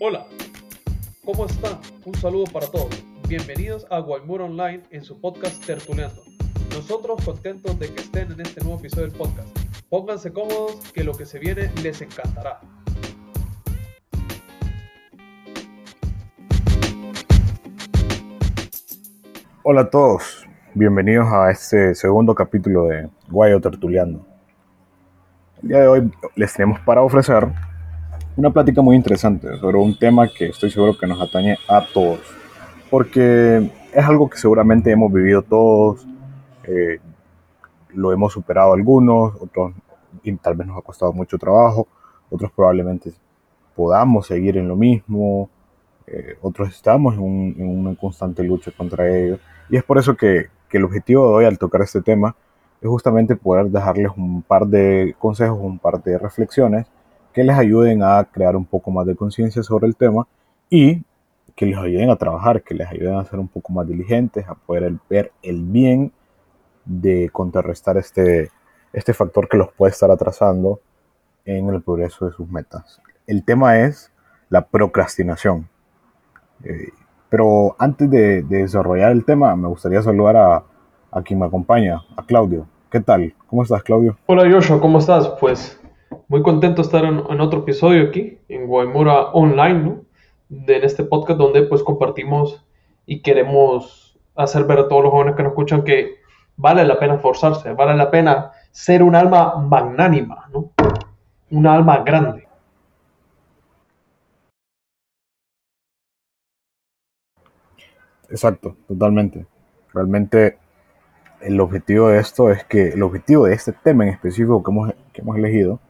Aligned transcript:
Hola, 0.00 0.26
¿cómo 1.24 1.44
están? 1.46 1.76
Un 2.04 2.14
saludo 2.14 2.44
para 2.52 2.68
todos. 2.68 3.02
Bienvenidos 3.28 3.84
a 3.90 3.98
Guaymura 3.98 4.44
Online 4.44 4.84
en 4.92 5.02
su 5.02 5.20
podcast 5.20 5.66
Tertuleando. 5.66 6.22
Nosotros 6.70 7.24
contentos 7.24 7.76
de 7.80 7.92
que 7.92 8.02
estén 8.02 8.30
en 8.30 8.40
este 8.40 8.60
nuevo 8.60 8.78
episodio 8.78 9.08
del 9.08 9.18
podcast. 9.18 9.48
Pónganse 9.90 10.32
cómodos 10.32 10.76
que 10.92 11.02
lo 11.02 11.14
que 11.14 11.26
se 11.26 11.40
viene 11.40 11.72
les 11.82 12.00
encantará. 12.00 12.60
Hola 19.64 19.80
a 19.80 19.90
todos, 19.90 20.46
bienvenidos 20.74 21.26
a 21.32 21.50
este 21.50 21.96
segundo 21.96 22.36
capítulo 22.36 22.84
de 22.84 23.08
Guayo 23.28 23.60
Tertuleando. 23.60 24.24
El 25.60 25.70
día 25.70 25.80
de 25.80 25.88
hoy 25.88 26.12
les 26.36 26.52
tenemos 26.52 26.78
para 26.86 27.02
ofrecer 27.02 27.48
una 28.38 28.50
plática 28.50 28.80
muy 28.82 28.94
interesante 28.94 29.58
sobre 29.58 29.78
un 29.78 29.98
tema 29.98 30.28
que 30.28 30.46
estoy 30.46 30.70
seguro 30.70 30.96
que 30.96 31.08
nos 31.08 31.20
atañe 31.20 31.58
a 31.68 31.84
todos, 31.92 32.20
porque 32.88 33.68
es 33.92 34.04
algo 34.04 34.30
que 34.30 34.38
seguramente 34.38 34.92
hemos 34.92 35.12
vivido 35.12 35.42
todos, 35.42 36.06
eh, 36.62 37.00
lo 37.94 38.12
hemos 38.12 38.32
superado 38.32 38.74
algunos, 38.74 39.34
otros 39.40 39.72
y 40.22 40.32
tal 40.36 40.54
vez 40.54 40.68
nos 40.68 40.78
ha 40.78 40.82
costado 40.82 41.12
mucho 41.12 41.36
trabajo, 41.36 41.88
otros 42.30 42.52
probablemente 42.52 43.12
podamos 43.74 44.28
seguir 44.28 44.56
en 44.56 44.68
lo 44.68 44.76
mismo, 44.76 45.50
eh, 46.06 46.38
otros 46.40 46.68
estamos 46.68 47.16
en, 47.16 47.56
en, 47.58 47.68
una 47.68 47.96
constante 47.96 48.44
lucha 48.44 48.70
contra 48.70 49.08
ello. 49.08 49.40
Y 49.68 49.76
es 49.78 49.82
por 49.82 49.98
eso 49.98 50.16
que, 50.16 50.46
que, 50.68 50.78
el 50.78 50.84
objetivo 50.84 51.26
de 51.26 51.34
hoy 51.34 51.44
al 51.44 51.58
tocar 51.58 51.82
este 51.82 52.02
tema 52.02 52.36
es 52.80 52.88
justamente 52.88 53.34
poder 53.34 53.66
dejarles 53.66 54.12
un 54.16 54.42
par 54.42 54.64
de 54.68 55.16
consejos, 55.18 55.58
un 55.60 55.80
par 55.80 56.00
de 56.00 56.16
reflexiones 56.18 56.86
que 57.38 57.44
les 57.44 57.56
ayuden 57.56 58.02
a 58.02 58.24
crear 58.24 58.56
un 58.56 58.64
poco 58.64 58.90
más 58.90 59.06
de 59.06 59.14
conciencia 59.14 59.62
sobre 59.62 59.86
el 59.86 59.94
tema 59.94 60.26
y 60.68 61.04
que 61.54 61.66
les 61.66 61.78
ayuden 61.78 62.10
a 62.10 62.16
trabajar, 62.16 62.64
que 62.64 62.74
les 62.74 62.88
ayuden 62.88 63.14
a 63.14 63.24
ser 63.24 63.38
un 63.38 63.46
poco 63.46 63.72
más 63.72 63.86
diligentes, 63.86 64.44
a 64.48 64.56
poder 64.56 64.94
ver 65.08 65.30
el 65.44 65.62
bien 65.62 66.10
de 66.84 67.30
contrarrestar 67.32 67.96
este, 67.96 68.50
este 68.92 69.14
factor 69.14 69.48
que 69.48 69.56
los 69.56 69.72
puede 69.72 69.92
estar 69.92 70.10
atrasando 70.10 70.80
en 71.44 71.68
el 71.68 71.80
progreso 71.80 72.26
de 72.26 72.32
sus 72.32 72.48
metas. 72.48 73.00
El 73.24 73.44
tema 73.44 73.78
es 73.78 74.10
la 74.48 74.66
procrastinación. 74.66 75.68
Eh, 76.64 76.88
pero 77.28 77.76
antes 77.78 78.10
de, 78.10 78.42
de, 78.42 78.62
desarrollar 78.62 79.12
el 79.12 79.24
tema, 79.24 79.54
me 79.54 79.68
gustaría 79.68 80.02
saludar 80.02 80.36
a, 80.38 80.64
a 81.12 81.22
quien 81.22 81.38
me 81.38 81.46
acompaña, 81.46 82.02
a 82.16 82.26
Claudio. 82.26 82.66
¿Qué 82.90 82.98
tal? 82.98 83.32
¿Cómo 83.46 83.62
estás, 83.62 83.84
Claudio? 83.84 84.18
Hola, 84.26 84.50
Joshua, 84.50 84.80
¿cómo 84.80 84.98
estás? 84.98 85.28
Pues 85.38 85.77
muy 86.28 86.42
contento 86.42 86.82
de 86.82 86.86
estar 86.86 87.04
en, 87.04 87.40
otro 87.40 87.60
episodio 87.60 88.08
aquí, 88.08 88.38
en 88.48 88.66
Guaymura 88.66 89.30
Online. 89.32 90.02
De, 90.50 90.76
en 90.76 90.84
este 90.84 91.04
podcast 91.04 91.38
donde 91.38 91.62
pues 91.62 91.82
compartimos 91.82 92.64
y 93.04 93.20
queremos 93.20 94.18
hacer 94.34 94.64
ver 94.64 94.78
a 94.78 94.88
todos 94.88 95.02
los 95.02 95.12
jóvenes 95.12 95.36
que 95.36 95.42
nos 95.42 95.52
escuchan 95.52 95.84
que 95.84 96.16
vale 96.56 96.84
la 96.84 96.98
pena 96.98 97.18
forzarse, 97.18 97.72
vale 97.74 97.94
la 97.94 98.10
pena 98.10 98.52
ser 98.70 99.02
un 99.02 99.14
alma 99.14 99.56
magnánima, 99.56 100.48
¿no? 100.52 100.70
Una 101.50 101.74
alma 101.74 101.98
grande. 101.98 102.48
Exacto, 108.30 108.76
totalmente. 108.86 109.46
Realmente 109.92 110.58
el 111.40 111.60
objetivo 111.60 112.08
de 112.08 112.20
esto 112.20 112.50
es 112.50 112.64
que, 112.64 112.88
el 112.88 113.02
objetivo 113.02 113.46
de 113.46 113.54
este 113.54 113.72
tema 113.72 114.04
en 114.04 114.10
específico 114.10 114.62
que 114.62 114.70
hemos, 114.70 114.92
que 115.12 115.22
hemos 115.22 115.36
elegido, 115.36 115.80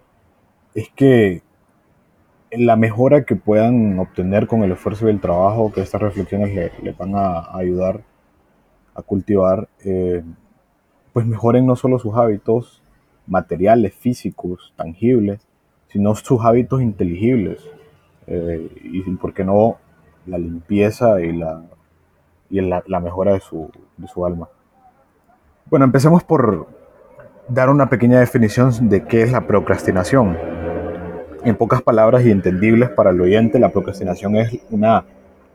es 0.79 0.91
que 0.91 1.43
la 2.53 2.77
mejora 2.77 3.25
que 3.25 3.35
puedan 3.35 3.99
obtener 3.99 4.47
con 4.47 4.63
el 4.63 4.71
esfuerzo 4.71 5.09
y 5.09 5.11
el 5.11 5.21
trabajo 5.21 5.73
que 5.73 5.81
estas 5.81 6.01
reflexiones 6.01 6.55
le, 6.55 6.71
le 6.83 6.93
van 6.93 7.17
a, 7.17 7.57
ayudar 7.57 8.03
a 8.95 9.03
cultivar, 9.03 9.69
eh, 9.85 10.23
pues 11.13 11.27
mejoren 11.27 11.67
no 11.67 11.75
solo 11.75 11.99
sus 11.99 12.15
hábitos 12.15 12.81
materiales, 13.27 13.93
físicos, 13.93 14.73
tangibles, 14.77 15.49
sino 15.89 16.15
sus 16.15 16.45
hábitos 16.45 16.81
inteligibles. 16.81 17.59
Eh, 18.29 18.71
y 18.85 19.03
por 19.17 19.35
qué 19.35 19.43
no 19.43 19.79
la 20.27 20.39
limpieza 20.39 21.21
y 21.21 21.33
la, 21.33 21.65
y 22.51 22.61
la 22.61 23.01
mejora 23.01 23.33
de 23.33 23.41
su, 23.41 23.69
de 23.97 24.07
su 24.07 24.25
alma. 24.25 24.49
Bueno, 25.67 25.85
empecemos 25.85 26.23
por 26.23 26.69
dar 27.49 27.69
una 27.69 27.91
pequeña 27.91 28.21
definición 28.21 28.89
de 28.89 29.07
qué 29.07 29.23
es 29.23 29.33
la 29.33 29.47
procrastinación. 29.47 30.58
En 31.45 31.55
pocas 31.57 31.83
palabras 31.83 32.27
y 32.27 32.31
entendibles 32.33 32.91
para 32.91 33.11
el 33.11 33.21
oyente, 33.21 33.61
la 33.61 33.69
procrastinación 33.69 34.37
es 34.37 34.59
una 34.71 35.05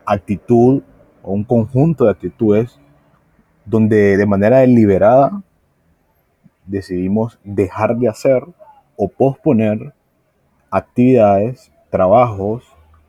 actitud 0.06 0.82
o 1.22 1.32
un 1.32 1.44
conjunto 1.44 2.04
de 2.04 2.10
actitudes 2.10 2.80
donde 3.66 4.16
de 4.16 4.26
manera 4.26 4.58
deliberada 4.58 5.42
decidimos 6.64 7.38
dejar 7.44 7.96
de 7.96 8.08
hacer 8.08 8.42
o 8.96 9.08
posponer 9.08 9.92
actividades, 10.70 11.70
trabajos 11.90 12.64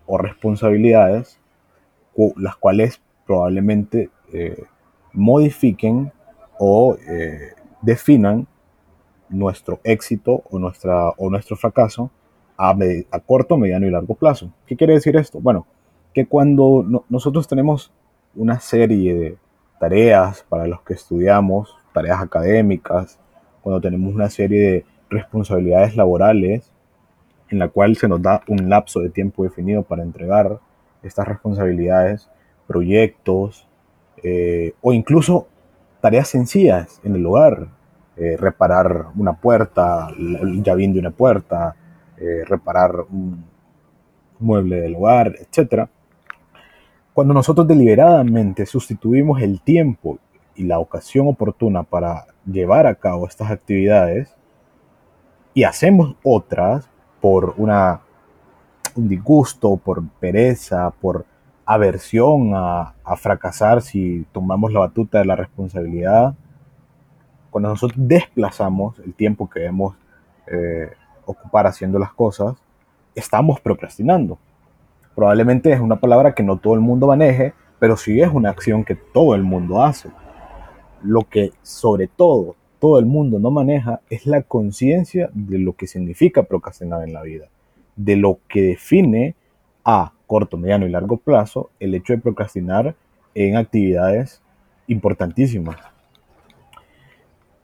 o 0.05 0.17
responsabilidades 0.17 1.39
las 2.37 2.55
cuales 2.57 3.01
probablemente 3.25 4.09
eh, 4.33 4.63
modifiquen 5.13 6.11
o 6.59 6.97
eh, 7.07 7.53
definan 7.81 8.47
nuestro 9.29 9.79
éxito 9.83 10.43
o, 10.49 10.59
nuestra, 10.59 11.09
o 11.17 11.29
nuestro 11.29 11.55
fracaso 11.55 12.11
a, 12.57 13.19
corto, 13.25 13.57
mediano 13.57 13.85
y 13.87 13.91
largo 13.91 14.15
plazo. 14.15 14.51
¿Qué 14.65 14.75
quiere 14.75 14.93
decir 14.93 15.15
esto? 15.15 15.39
Bueno, 15.39 15.65
que 16.13 16.25
cuando 16.27 16.83
no, 16.87 17.03
nosotros 17.09 17.47
tenemos 17.47 17.91
una 18.35 18.59
serie 18.59 19.15
de 19.15 19.37
tareas 19.79 20.45
para 20.47 20.67
los 20.67 20.81
que 20.81 20.93
estudiamos, 20.93 21.75
tareas 21.93 22.21
académicas, 22.21 23.19
cuando 23.61 23.81
tenemos 23.81 24.13
una 24.13 24.29
serie 24.29 24.61
de 24.61 24.85
responsabilidades 25.09 25.95
laborales, 25.95 26.71
en 27.49 27.59
la 27.59 27.67
cual 27.67 27.95
se 27.95 28.07
nos 28.07 28.21
da 28.21 28.41
un 28.47 28.69
lapso 28.69 29.01
de 29.01 29.09
tiempo 29.09 29.43
definido 29.43 29.83
para 29.83 30.03
entregar 30.03 30.59
estas 31.03 31.27
responsabilidades, 31.27 32.29
proyectos 32.67 33.67
eh, 34.23 34.73
o 34.81 34.93
incluso 34.93 35.47
tareas 36.01 36.27
sencillas 36.27 36.99
en 37.03 37.15
el 37.15 37.25
hogar, 37.25 37.67
eh, 38.17 38.37
reparar 38.37 39.07
una 39.15 39.33
puerta, 39.33 40.07
el 40.17 40.63
llavín 40.63 40.93
de 40.93 40.99
una 40.99 41.11
puerta, 41.11 41.75
eh, 42.17 42.43
reparar 42.45 43.01
un 43.09 43.43
mueble 44.39 44.81
del 44.81 44.95
hogar, 44.95 45.35
etc. 45.39 45.87
Cuando 47.13 47.33
nosotros 47.33 47.67
deliberadamente 47.67 48.65
sustituimos 48.65 49.41
el 49.41 49.61
tiempo 49.61 50.19
y 50.55 50.63
la 50.63 50.79
ocasión 50.79 51.27
oportuna 51.27 51.83
para 51.83 52.27
llevar 52.45 52.87
a 52.87 52.95
cabo 52.95 53.27
estas 53.27 53.51
actividades 53.51 54.35
y 55.53 55.63
hacemos 55.63 56.15
otras 56.23 56.89
por 57.21 57.55
un 57.57 59.07
disgusto, 59.07 59.77
por 59.77 60.07
pereza, 60.19 60.91
por 60.91 61.25
aversión 61.65 62.51
a, 62.53 62.93
fracasar 63.17 63.81
si 63.81 64.25
tomamos 64.31 64.71
la 64.71 64.81
batuta 64.81 65.19
de 65.19 65.25
la 65.25 65.35
responsabilidad, 65.35 66.35
cuando 67.49 67.69
nosotros 67.69 67.97
desplazamos 67.97 68.99
el 68.99 69.13
tiempo 69.13 69.49
que 69.49 69.61
debemos 69.61 69.95
eh, 70.47 70.91
ocupar 71.25 71.67
haciendo 71.67 71.99
las 71.99 72.13
cosas, 72.13 72.55
estamos 73.15 73.59
procrastinando. 73.59 74.37
Probablemente 75.15 75.71
es 75.71 75.79
una 75.79 75.99
palabra 75.99 76.33
que 76.33 76.43
no 76.43 76.57
todo 76.57 76.73
el 76.73 76.81
mundo 76.81 77.07
maneje, 77.07 77.53
pero 77.79 77.97
sí 77.97 78.21
es 78.21 78.29
una 78.31 78.49
acción 78.49 78.83
que 78.83 78.95
todo 78.95 79.35
el 79.35 79.43
mundo 79.43 79.83
hace. 79.83 80.09
Lo 81.01 81.21
que 81.29 81.51
sobre 81.61 82.07
todo 82.07 82.55
todo 82.79 82.99
el 82.99 83.05
mundo 83.05 83.39
no 83.39 83.51
maneja 83.51 84.01
es 84.09 84.25
la 84.25 84.41
conciencia 84.41 85.29
de 85.33 85.57
lo 85.57 85.73
que 85.73 85.87
significa 85.87 86.43
procrastinar 86.43 87.03
en 87.03 87.13
la 87.13 87.23
vida, 87.23 87.47
de 87.95 88.15
lo 88.15 88.39
que 88.47 88.61
define 88.61 89.35
a 89.83 90.11
corto, 90.27 90.57
mediano 90.57 90.85
y 90.85 90.89
largo 90.89 91.17
plazo 91.17 91.69
el 91.79 91.95
hecho 91.95 92.13
de 92.13 92.19
procrastinar 92.19 92.95
en 93.33 93.57
actividades 93.57 94.41
importantísimas. 94.87 95.77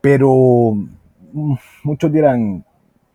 Pero 0.01 0.73
mm, 1.33 1.55
muchos 1.83 2.11
dirán, 2.11 2.65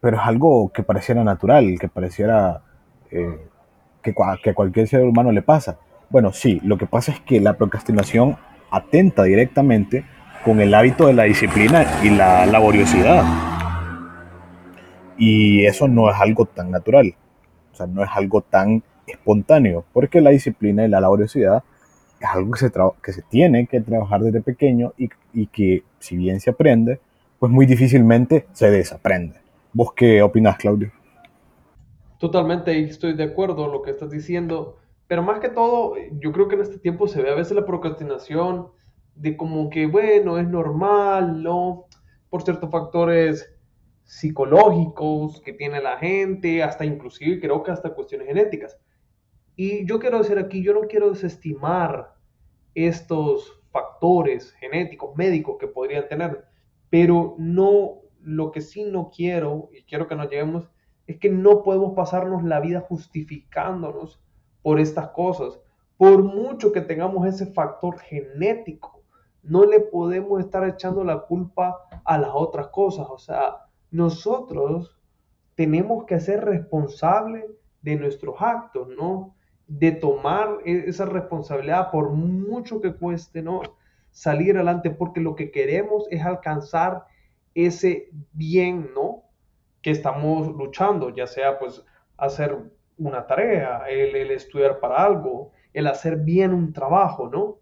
pero 0.06 0.18
es 0.18 0.22
algo 0.24 0.70
que 0.72 0.84
pareciera 0.84 1.24
natural, 1.24 1.80
que 1.80 1.88
pareciera 1.88 2.62
eh, 3.10 3.40
que, 4.00 4.14
que 4.40 4.50
a 4.50 4.54
cualquier 4.54 4.86
ser 4.86 5.02
humano 5.02 5.32
le 5.32 5.42
pasa. 5.42 5.78
Bueno, 6.10 6.32
sí, 6.32 6.60
lo 6.62 6.78
que 6.78 6.86
pasa 6.86 7.10
es 7.10 7.18
que 7.18 7.40
la 7.40 7.54
procrastinación 7.54 8.36
atenta 8.70 9.24
directamente 9.24 10.04
con 10.44 10.60
el 10.60 10.72
hábito 10.74 11.08
de 11.08 11.14
la 11.14 11.24
disciplina 11.24 11.84
y 12.04 12.10
la 12.10 12.46
laboriosidad. 12.46 13.24
Y 15.18 15.66
eso 15.66 15.88
no 15.88 16.08
es 16.08 16.16
algo 16.20 16.46
tan 16.46 16.70
natural, 16.70 17.16
o 17.72 17.74
sea, 17.74 17.88
no 17.88 18.04
es 18.04 18.10
algo 18.14 18.42
tan 18.42 18.84
espontáneo, 19.08 19.84
porque 19.92 20.20
la 20.20 20.30
disciplina 20.30 20.84
y 20.84 20.88
la 20.88 21.00
laboriosidad 21.00 21.64
es 22.20 22.28
algo 22.28 22.52
que 22.52 22.60
se, 22.60 22.72
que 23.02 23.12
se 23.12 23.22
tiene 23.22 23.66
que 23.66 23.80
trabajar 23.80 24.20
desde 24.20 24.40
pequeño 24.40 24.92
y, 24.96 25.08
y, 25.32 25.48
que 25.48 25.82
si 25.98 26.16
bien 26.16 26.38
se 26.38 26.50
aprende, 26.50 27.00
pues 27.40 27.50
muy 27.50 27.66
difícilmente 27.66 28.46
se 28.52 28.70
desaprende. 28.70 29.45
¿Vos 29.76 29.92
qué 29.92 30.22
opinas, 30.22 30.56
Claudio? 30.56 30.90
Totalmente 32.18 32.80
estoy 32.80 33.12
de 33.12 33.24
acuerdo 33.24 33.66
en 33.66 33.72
lo 33.72 33.82
que 33.82 33.90
estás 33.90 34.10
diciendo, 34.10 34.78
pero 35.06 35.22
más 35.22 35.38
que 35.38 35.50
todo, 35.50 35.96
yo 36.12 36.32
creo 36.32 36.48
que 36.48 36.54
en 36.54 36.62
este 36.62 36.78
tiempo 36.78 37.06
se 37.06 37.20
ve 37.20 37.30
a 37.30 37.34
veces 37.34 37.54
la 37.54 37.66
procrastinación 37.66 38.68
de 39.16 39.36
como 39.36 39.68
que, 39.68 39.84
bueno, 39.86 40.38
es 40.38 40.48
normal, 40.48 41.42
¿no? 41.42 41.84
Por 42.30 42.42
ciertos 42.42 42.70
factores 42.70 43.54
psicológicos 44.04 45.42
que 45.42 45.52
tiene 45.52 45.82
la 45.82 45.98
gente, 45.98 46.62
hasta 46.62 46.86
inclusive 46.86 47.38
creo 47.38 47.62
que 47.62 47.70
hasta 47.70 47.92
cuestiones 47.92 48.28
genéticas. 48.28 48.78
Y 49.56 49.84
yo 49.84 49.98
quiero 49.98 50.16
decir 50.16 50.38
aquí, 50.38 50.62
yo 50.62 50.72
no 50.72 50.88
quiero 50.88 51.10
desestimar 51.10 52.14
estos 52.74 53.60
factores 53.70 54.52
genéticos, 54.52 55.14
médicos 55.16 55.58
que 55.60 55.66
podrían 55.66 56.08
tener, 56.08 56.46
pero 56.88 57.34
no, 57.36 58.05
lo 58.26 58.50
que 58.50 58.60
sí 58.60 58.84
no 58.84 59.10
quiero, 59.14 59.68
y 59.72 59.84
quiero 59.84 60.08
que 60.08 60.16
nos 60.16 60.28
llevemos, 60.28 60.68
es 61.06 61.18
que 61.18 61.30
no 61.30 61.62
podemos 61.62 61.94
pasarnos 61.94 62.42
la 62.42 62.58
vida 62.58 62.80
justificándonos 62.80 64.20
por 64.62 64.80
estas 64.80 65.10
cosas. 65.10 65.60
Por 65.96 66.24
mucho 66.24 66.72
que 66.72 66.80
tengamos 66.80 67.26
ese 67.26 67.46
factor 67.46 67.98
genético, 68.00 69.02
no 69.44 69.64
le 69.64 69.78
podemos 69.78 70.40
estar 70.40 70.68
echando 70.68 71.04
la 71.04 71.20
culpa 71.20 71.78
a 72.04 72.18
las 72.18 72.30
otras 72.34 72.68
cosas. 72.68 73.06
O 73.08 73.18
sea, 73.18 73.68
nosotros 73.92 74.98
tenemos 75.54 76.04
que 76.04 76.18
ser 76.18 76.44
responsables 76.44 77.44
de 77.82 77.94
nuestros 77.94 78.34
actos, 78.40 78.88
¿no? 78.88 79.36
de 79.68 79.92
tomar 79.92 80.58
e-, 80.64 80.88
esa 80.88 81.06
responsabilidad 81.06 81.90
por 81.90 82.10
mucho 82.10 82.80
que 82.80 82.94
cueste, 82.94 83.42
¿no? 83.42 83.62
Salir 84.10 84.56
adelante 84.56 84.90
porque 84.90 85.20
lo 85.20 85.36
que 85.36 85.50
queremos 85.50 86.06
es 86.10 86.24
alcanzar 86.24 87.04
ese 87.56 88.10
bien, 88.32 88.90
¿no? 88.94 89.24
Que 89.82 89.90
estamos 89.90 90.48
luchando, 90.48 91.10
ya 91.10 91.26
sea 91.26 91.58
pues 91.58 91.82
hacer 92.18 92.56
una 92.98 93.26
tarea, 93.26 93.84
el, 93.88 94.30
estudiar 94.30 94.78
para 94.78 95.02
algo, 95.02 95.52
el 95.72 95.86
hacer 95.86 96.18
bien 96.18 96.52
un 96.52 96.72
trabajo, 96.72 97.28
¿no? 97.28 97.58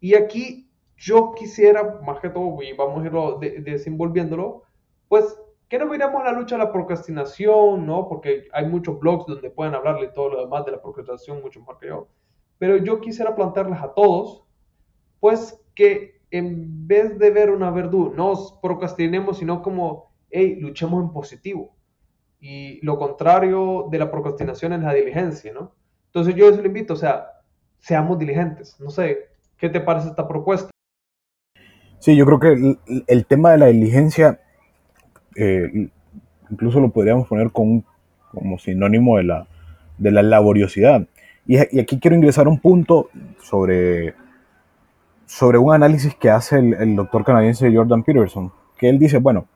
Y 0.00 0.14
aquí 0.14 0.70
yo 0.96 1.32
quisiera, 1.34 2.00
más 2.04 2.20
que 2.20 2.30
todo, 2.30 2.62
y 2.62 2.72
vamos 2.72 3.02
a 3.02 3.06
irlo 3.06 3.38
desenvolviéndolo, 3.38 4.62
pues 5.08 5.38
que 5.68 5.78
no 5.78 5.86
miremos 5.86 6.22
la 6.24 6.32
lucha 6.32 6.56
de 6.56 6.64
la 6.64 6.72
procrastinación, 6.72 7.86
¿no? 7.86 8.08
Porque 8.08 8.48
hay 8.52 8.66
muchos 8.66 8.98
blogs 8.98 9.26
donde 9.26 9.50
pueden 9.50 9.74
hablarle 9.74 10.08
todo 10.08 10.30
lo 10.30 10.40
demás 10.40 10.64
de 10.64 10.72
la 10.72 10.82
procrastinación 10.82 11.42
mucho 11.42 11.60
más 11.60 11.78
que 11.78 11.88
yo. 11.88 12.08
Pero 12.58 12.76
yo 12.76 13.00
quisiera 13.00 13.34
plantearles 13.34 13.80
a 13.80 13.92
todos, 13.92 14.44
pues 15.20 15.60
que 15.74 16.13
en 16.38 16.86
vez 16.86 17.18
de 17.18 17.30
ver 17.30 17.50
una 17.50 17.70
verdura, 17.70 18.14
no 18.16 18.34
procrastinemos, 18.62 19.38
sino 19.38 19.62
como, 19.62 20.12
hey, 20.30 20.56
luchemos 20.60 21.02
en 21.02 21.12
positivo. 21.12 21.74
Y 22.40 22.84
lo 22.84 22.98
contrario 22.98 23.88
de 23.90 23.98
la 23.98 24.10
procrastinación 24.10 24.72
es 24.72 24.80
la 24.82 24.92
diligencia, 24.92 25.52
¿no? 25.52 25.72
Entonces 26.06 26.34
yo 26.34 26.50
les 26.50 26.58
lo 26.58 26.66
invito, 26.66 26.94
o 26.94 26.96
sea, 26.96 27.26
seamos 27.78 28.18
diligentes. 28.18 28.78
No 28.80 28.90
sé, 28.90 29.28
¿qué 29.56 29.68
te 29.68 29.80
parece 29.80 30.08
esta 30.08 30.28
propuesta? 30.28 30.70
Sí, 31.98 32.16
yo 32.16 32.26
creo 32.26 32.40
que 32.40 32.52
el, 32.52 32.78
el 33.06 33.26
tema 33.26 33.52
de 33.52 33.58
la 33.58 33.66
diligencia 33.66 34.40
eh, 35.36 35.88
incluso 36.50 36.80
lo 36.80 36.90
podríamos 36.90 37.26
poner 37.28 37.50
con, 37.50 37.84
como 38.32 38.58
sinónimo 38.58 39.16
de 39.18 39.24
la, 39.24 39.46
de 39.98 40.10
la 40.10 40.22
laboriosidad. 40.22 41.06
Y, 41.46 41.58
aquí 41.58 41.98
quiero 42.00 42.16
ingresar 42.16 42.48
un 42.48 42.58
punto 42.58 43.10
sobre, 43.42 44.14
sobre 45.26 45.58
un 45.58 45.74
análisis 45.74 46.14
que 46.14 46.30
hace 46.30 46.58
el, 46.58 46.96
doctor 46.96 47.24
canadiense 47.24 47.74
Jordan 47.74 48.02
Peterson, 48.02 48.52
que 48.76 48.88
él 48.88 48.98
dice, 48.98 49.18
bueno, 49.18 49.46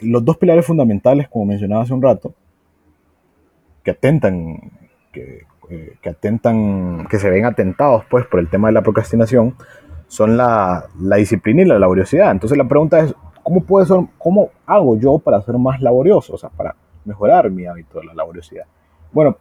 los 0.00 0.24
dos 0.24 0.36
pilares 0.36 0.66
fundamentales, 0.66 1.28
como 1.28 1.46
mencionaba 1.46 1.82
hace 1.82 1.94
un 1.94 2.02
rato, 2.02 2.34
que 3.82 3.92
atentan, 3.92 4.70
que, 5.12 5.46
eh, 5.70 5.96
que, 6.02 6.08
atentan, 6.08 7.06
que 7.08 7.18
se 7.18 7.30
ven 7.30 7.44
atentados 7.44 8.04
pues 8.10 8.26
por 8.26 8.40
el 8.40 8.48
tema 8.48 8.68
de 8.68 8.72
la 8.72 8.82
procrastinación, 8.82 9.54
son 10.08 10.36
la, 10.36 10.86
la 11.00 11.16
disciplina 11.16 11.62
y 11.62 11.66
la 11.66 11.78
laboriosidad. 11.78 12.30
Entonces 12.30 12.58
la 12.58 12.66
pregunta 12.66 13.00
es, 13.00 13.14
¿cómo, 13.42 13.62
puede 13.62 13.86
ser, 13.86 13.98
¿cómo 14.18 14.50
hago 14.66 14.96
yo 14.98 15.18
para 15.18 15.40
ser 15.42 15.56
más 15.58 15.80
laborioso? 15.80 16.34
O 16.34 16.38
sea, 16.38 16.50
para 16.50 16.74
mejorar 17.04 17.50
mi 17.50 17.66
hábito 17.66 18.00
de 18.00 18.06
la 18.06 18.14
laboriosidad. 18.14 18.64
Bueno, 19.12 19.36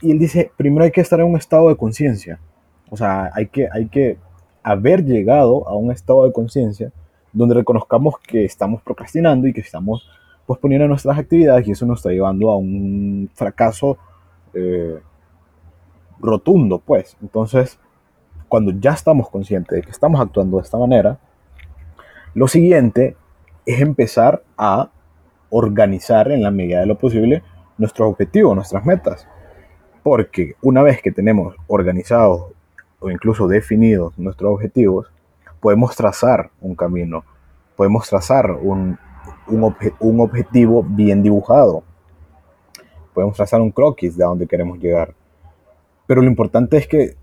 y 0.00 0.12
él 0.12 0.18
dice, 0.18 0.50
primero 0.56 0.84
hay 0.84 0.90
que 0.90 1.00
estar 1.00 1.18
en 1.20 1.26
un 1.26 1.36
estado 1.36 1.68
de 1.68 1.76
conciencia. 1.76 2.38
O 2.90 2.96
sea, 2.96 3.30
hay 3.34 3.46
que, 3.46 3.68
hay 3.70 3.88
que 3.88 4.18
haber 4.68 5.02
llegado 5.02 5.66
a 5.66 5.74
un 5.74 5.90
estado 5.90 6.26
de 6.26 6.32
conciencia 6.32 6.92
donde 7.32 7.54
reconozcamos 7.54 8.18
que 8.18 8.44
estamos 8.44 8.82
procrastinando 8.82 9.46
y 9.46 9.54
que 9.54 9.62
estamos 9.62 10.06
posponiendo 10.46 10.86
nuestras 10.86 11.18
actividades 11.18 11.66
y 11.66 11.70
eso 11.70 11.86
nos 11.86 12.00
está 12.00 12.10
llevando 12.10 12.50
a 12.50 12.56
un 12.56 13.30
fracaso 13.34 13.96
eh, 14.52 14.98
rotundo, 16.20 16.82
pues. 16.84 17.16
Entonces, 17.22 17.78
cuando 18.46 18.72
ya 18.72 18.92
estamos 18.92 19.30
conscientes 19.30 19.76
de 19.76 19.82
que 19.82 19.90
estamos 19.90 20.20
actuando 20.20 20.58
de 20.58 20.62
esta 20.62 20.76
manera, 20.76 21.18
lo 22.34 22.46
siguiente 22.46 23.16
es 23.64 23.80
empezar 23.80 24.42
a 24.58 24.90
organizar 25.48 26.30
en 26.30 26.42
la 26.42 26.50
medida 26.50 26.80
de 26.80 26.86
lo 26.86 26.98
posible 26.98 27.42
nuestros 27.78 28.10
objetivos, 28.10 28.54
nuestras 28.54 28.84
metas. 28.84 29.26
Porque 30.02 30.56
una 30.60 30.82
vez 30.82 31.00
que 31.00 31.10
tenemos 31.10 31.56
organizados 31.68 32.52
o 33.00 33.10
incluso 33.10 33.46
definidos 33.46 34.18
nuestros 34.18 34.52
objetivos, 34.52 35.10
podemos 35.60 35.94
trazar 35.96 36.50
un 36.60 36.74
camino, 36.74 37.24
podemos 37.76 38.08
trazar 38.08 38.50
un, 38.50 38.98
un, 39.46 40.20
objetivo 40.20 40.82
bien 40.82 41.22
dibujado, 41.22 41.82
podemos 43.14 43.36
trazar 43.36 43.60
un 43.60 43.70
croquis 43.70 44.16
de 44.16 44.24
a 44.24 44.28
dónde 44.28 44.46
queremos 44.46 44.78
llegar. 44.78 45.14
Pero 46.06 46.22
lo 46.22 46.28
importante 46.28 46.76
es 46.76 46.86
que 46.86 47.16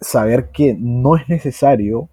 saber 0.00 0.50
que 0.50 0.76
no 0.78 1.16
es 1.16 1.28
necesario 1.28 2.08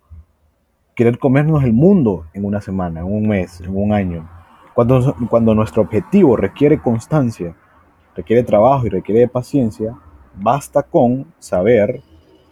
querer 0.96 1.18
comernos 1.18 1.64
el 1.64 1.74
mundo 1.74 2.26
en 2.34 2.46
una 2.46 2.62
semana, 2.62 3.02
en 3.02 3.08
un 3.08 3.28
mes, 3.28 3.62
en 3.62 3.76
un 3.76 3.94
año. 3.94 4.30
Cuando, 4.74 5.16
cuando 5.30 5.54
nuestro 5.56 5.82
objetivo 5.82 6.38
requiere 6.38 6.80
constancia, 6.80 7.56
requiere 8.16 8.44
trabajo 8.44 8.86
y 8.86 8.90
requiere 8.90 9.28
paciencia, 9.28 9.98
basta 10.36 10.84
con 10.84 11.34
saber 11.40 12.02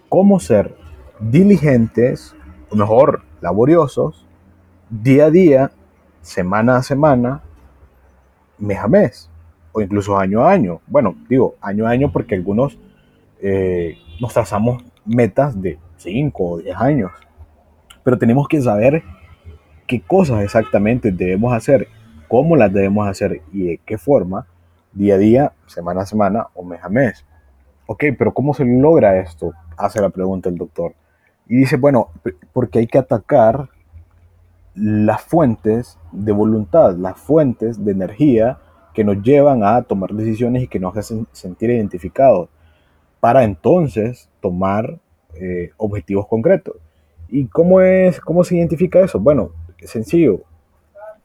cómo 0.10 0.40
ser 0.40 0.76
diligentes, 1.20 2.36
o 2.70 2.76
mejor, 2.76 3.24
laboriosos, 3.42 4.26
día 4.90 5.26
a 5.26 5.32
día, 5.32 5.72
semana 6.22 6.78
a 6.78 6.83
semana, 6.83 7.42
mes 8.57 8.80
a 8.80 8.88
mes, 8.88 9.30
o 9.72 9.81
incluso 9.81 10.18
año 10.18 10.44
a 10.44 10.52
año. 10.52 10.81
Bueno, 10.88 11.16
digo 11.30 11.56
año 11.62 11.88
a 11.88 11.92
año 11.92 12.12
porque 12.12 12.36
algunos 12.36 12.78
eh, 13.42 13.98
nos 14.19 14.33
trazamos 14.33 14.83
metas 15.06 15.62
de 15.62 15.80
5 15.98 16.44
o 16.44 16.57
10 16.57 16.76
años 16.78 17.12
pero 18.04 18.18
tenemos 18.18 18.48
que 18.48 18.60
saber 18.60 19.04
qué 19.88 20.02
cosas 20.02 20.42
exactamente 20.44 21.12
debemos 21.12 21.54
hacer, 21.54 21.88
cómo 22.28 22.56
las 22.56 22.74
debemos 22.74 23.07
hacer 23.07 23.42
y 23.52 23.64
de 23.64 23.81
qué 23.86 23.98
forma, 24.00 24.48
día 24.94 25.14
a 25.14 25.18
día, 25.18 25.54
semana 25.68 26.02
a 26.02 26.06
semana 26.06 26.48
o 26.56 26.64
mes 26.64 26.83
a 26.83 26.90
mes. 26.90 27.26
Ok, 27.92 28.04
pero 28.19 28.36
¿cómo 28.36 28.54
se 28.54 28.66
logra 28.66 29.19
esto? 29.19 29.52
Hace 29.76 30.00
la 30.00 30.12
pregunta 30.12 30.48
el 30.48 30.58
doctor. 30.58 30.94
Y 31.48 31.56
dice, 31.56 31.76
bueno, 31.76 32.10
porque 32.54 32.78
hay 32.78 32.86
que 32.86 33.00
atacar 33.00 33.68
las 34.76 35.24
fuentes 35.24 35.98
de 36.12 36.31
voluntad, 36.31 36.96
las 36.98 37.18
fuentes 37.18 37.84
de 37.84 37.92
energía 37.92 38.60
que 38.94 39.04
nos 39.04 39.24
llevan 39.24 39.64
a 39.64 39.81
tomar 39.81 40.12
decisiones 40.12 40.62
y 40.62 40.68
que 40.68 40.80
nos 40.80 40.96
hacen 40.96 41.26
sentir 41.31 41.72
identificados, 41.72 42.50
para 43.19 43.44
entonces 43.44 44.30
tomar 44.40 45.00
eh, 45.42 45.72
objetivos 45.78 46.28
concretos. 46.28 46.76
¿Y 47.28 47.48
cómo, 47.48 47.81
es, 47.81 48.19
cómo 48.19 48.44
se 48.44 48.58
identifica 48.58 49.00
eso? 49.00 49.19
Bueno, 49.19 49.50
sencillo. 49.84 50.44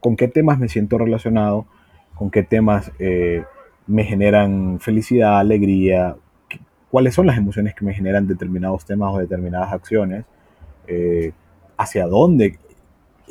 ¿Con 0.01 0.17
qué 0.17 0.29
temas 0.29 0.59
me 0.59 0.71
siento 0.71 0.97
relacionado? 0.97 1.67
¿Con 2.15 2.31
qué 2.31 2.43
temas 2.43 2.91
eh, 2.99 3.45
me 3.87 4.05
generan 4.05 4.81
felicidad, 4.81 5.39
alegría? 5.39 6.17
¿Cuáles 6.95 7.17
son 7.17 7.27
las 7.27 7.37
emociones 7.37 7.75
que 7.75 7.85
me 7.85 7.93
generan 7.93 8.29
determinados 8.29 8.85
temas 8.85 9.13
o 9.13 9.19
determinadas 9.19 9.73
acciones? 9.73 10.25
Eh, 10.87 11.33
¿Hacia 11.77 12.07
dónde 12.07 12.57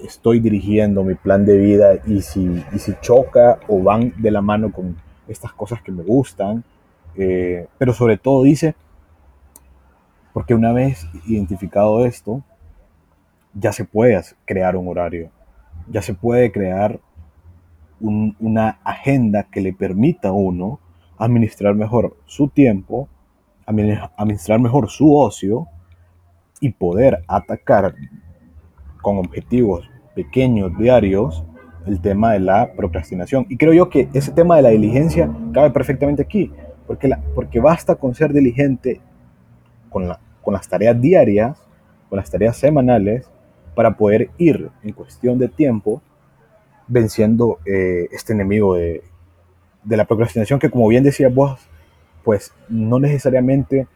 estoy 0.03 0.41
dirigiendo 0.41 1.01
mi 1.05 1.13
plan 1.15 1.46
de 1.46 1.58
vida? 1.58 1.93
Y 2.05 2.24
si, 2.24 2.62
y 2.74 2.79
si 2.79 2.93
choca 3.00 3.60
o 3.70 3.82
van 3.82 4.12
de 4.17 4.32
la 4.32 4.41
mano 4.41 4.70
con 4.70 4.98
estas 5.29 5.53
cosas 5.53 5.82
que 5.82 5.93
me 5.93 6.03
gustan. 6.03 6.65
Eh, 7.15 7.67
pero 7.77 7.93
sobre 7.93 8.17
todo 8.17 8.43
dice, 8.43 8.75
porque 10.34 10.53
una 10.53 10.74
vez 10.74 11.08
identificado 11.25 12.05
esto, 12.05 12.43
ya 13.53 13.72
se 13.72 13.86
puede 13.86 14.22
crear 14.43 14.75
un 14.75 14.89
horario, 14.89 15.29
ya 15.88 16.01
se 16.01 16.13
puede 16.13 16.51
crear 16.51 17.00
una 18.01 18.79
agenda 18.84 19.43
que 19.43 19.62
le 19.62 19.72
permita 19.72 20.27
a 20.27 20.34
uno 20.34 20.82
administrar 21.17 21.75
mejor 21.75 22.17
su 22.25 22.50
tiempo, 22.50 23.08
administrar 23.65 24.60
mejor 24.60 24.89
su 24.89 25.15
ocio 25.15 25.67
y 26.60 26.70
poder 26.70 27.24
atacar 27.27 27.96
con 29.01 29.17
objetivos 29.17 29.89
pequeños, 30.15 30.77
diarios, 30.77 31.43
el 31.86 32.00
tema 32.00 32.34
de 32.34 32.39
la 32.39 32.74
procrastinación. 32.74 33.46
Y 33.50 33.58
creo 33.58 33.74
yo 33.74 33.89
que 33.89 34.08
ese 34.13 34.32
tema 34.32 34.55
de 34.55 34.62
la 34.62 34.70
diligencia 34.70 35.29
cabe 35.53 35.72
perfectamente 35.72 36.22
aquí, 36.22 36.51
porque, 36.88 37.13
porque 37.36 37.60
basta 37.60 37.96
con 37.96 38.15
ser 38.15 38.32
diligente 38.32 39.01
con, 39.89 40.08
la, 40.08 40.20
con 40.41 40.53
las 40.53 40.67
tareas 40.67 41.00
diarias, 41.00 41.58
con 42.10 42.17
las 42.17 42.29
tareas 42.29 42.58
semanales, 42.58 43.29
para 43.75 43.98
poder 43.98 44.29
ir 44.38 44.70
en 44.84 44.93
cuestión 44.93 45.38
de 45.39 45.50
tiempo 45.50 46.01
venciendo 46.88 47.60
eh, 47.65 48.08
este 48.12 48.34
enemigo 48.34 48.75
de, 48.75 49.03
de, 49.84 49.98
la 49.98 50.05
procrastinación 50.05 50.60
que 50.60 50.70
como 50.70 50.88
bien 50.88 51.03
decías 51.03 51.34
vos, 51.34 51.60
pues 52.24 52.53
no 52.70 53.00
necesariamente 53.00 53.88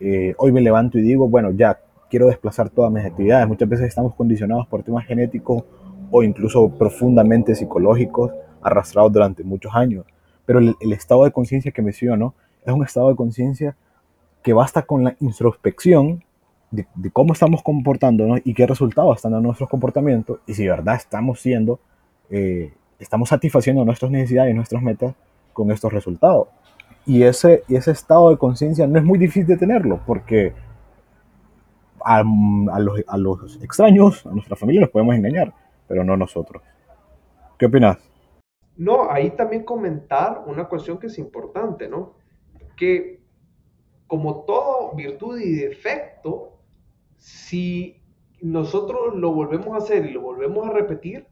eh, 0.00 0.34
hoy 0.38 0.52
me 0.52 0.60
levanto 0.60 0.98
y 0.98 1.02
digo, 1.02 1.28
bueno, 1.28 1.50
ya 1.52 1.78
quiero 2.10 2.26
desplazar 2.26 2.70
todas 2.70 2.92
mis 2.92 3.04
actividades. 3.04 3.46
Muchas 3.48 3.68
veces 3.68 3.88
estamos 3.88 4.14
condicionados 4.14 4.66
por 4.66 4.82
temas 4.82 5.06
genéticos 5.06 5.64
o 6.10 6.22
incluso 6.22 6.68
profundamente 6.68 7.54
psicológicos 7.54 8.32
arrastrados 8.62 9.12
durante 9.12 9.44
muchos 9.44 9.74
años. 9.74 10.04
Pero 10.46 10.58
el, 10.58 10.92
estado 10.92 11.24
de 11.24 11.32
conciencia 11.32 11.72
que 11.72 11.82
menciono 11.82 12.34
es 12.64 12.72
un 12.72 12.84
estado 12.84 13.08
de 13.08 13.16
conciencia 13.16 13.76
que 14.42 14.52
basta 14.52 14.82
con 14.82 15.04
la 15.04 15.16
introspección 15.20 16.22
de, 16.70 16.86
cómo 17.12 17.32
estamos 17.32 17.62
comportándonos 17.62 18.40
y 18.44 18.52
qué 18.52 18.66
resultados 18.66 19.16
están 19.16 19.32
dando 19.32 19.46
nuestros 19.46 19.68
comportamientos 19.68 20.40
y 20.46 20.54
si 20.54 20.64
de 20.64 20.70
verdad 20.70 20.96
estamos 20.96 21.40
siendo, 21.40 21.78
eh, 22.30 22.72
estamos 22.98 23.28
satisfaciendo 23.28 23.84
nuestras 23.84 24.10
necesidades 24.10 24.52
y 24.52 24.54
nuestras 24.54 24.82
metas 24.82 25.14
con 25.52 25.70
estos 25.70 25.92
resultados. 25.92 26.48
Y 27.06 27.22
ese, 27.24 27.64
y 27.68 27.76
ese 27.76 27.90
estado 27.90 28.30
de 28.30 28.38
conciencia 28.38 28.86
no 28.86 28.98
es 28.98 29.04
muy 29.04 29.18
difícil 29.18 29.46
de 29.46 29.56
tenerlo 29.56 30.00
porque 30.06 30.54
a, 32.04 32.22
los, 32.22 33.02
a 33.06 33.16
los 33.16 33.62
extraños, 33.62 34.24
a 34.26 34.30
nuestra 34.30 34.56
familia, 34.56 34.82
los 34.82 34.90
podemos 34.90 35.14
engañar 35.14 35.52
pero 35.86 36.04
no 36.04 36.16
nosotros. 36.16 36.62
¿Qué 37.58 37.66
opinas? 37.66 37.98
No, 38.76 39.10
ahí 39.10 39.30
también 39.30 39.64
comentar 39.64 40.42
una 40.46 40.68
cuestión 40.68 40.98
que 40.98 41.06
es 41.06 41.18
importante, 41.18 41.88
¿no? 41.88 42.14
Que 42.76 43.22
como 44.06 44.44
todo 44.44 44.94
virtud 44.94 45.38
y 45.38 45.54
defecto, 45.54 46.58
si 47.16 48.02
nosotros 48.40 49.14
lo 49.14 49.32
volvemos 49.32 49.74
a 49.74 49.78
hacer 49.78 50.06
y 50.06 50.12
lo 50.12 50.20
volvemos 50.20 50.68
a 50.68 50.72
repetir, 50.72 51.26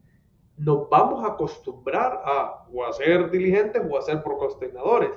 nos 0.56 0.88
vamos 0.88 1.24
a 1.24 1.32
acostumbrar 1.32 2.22
a 2.24 2.66
o 2.72 2.84
a 2.84 2.92
ser 2.92 3.30
diligentes 3.30 3.82
o 3.90 3.98
a 3.98 4.02
ser 4.02 4.22
procrastinadores. 4.22 5.10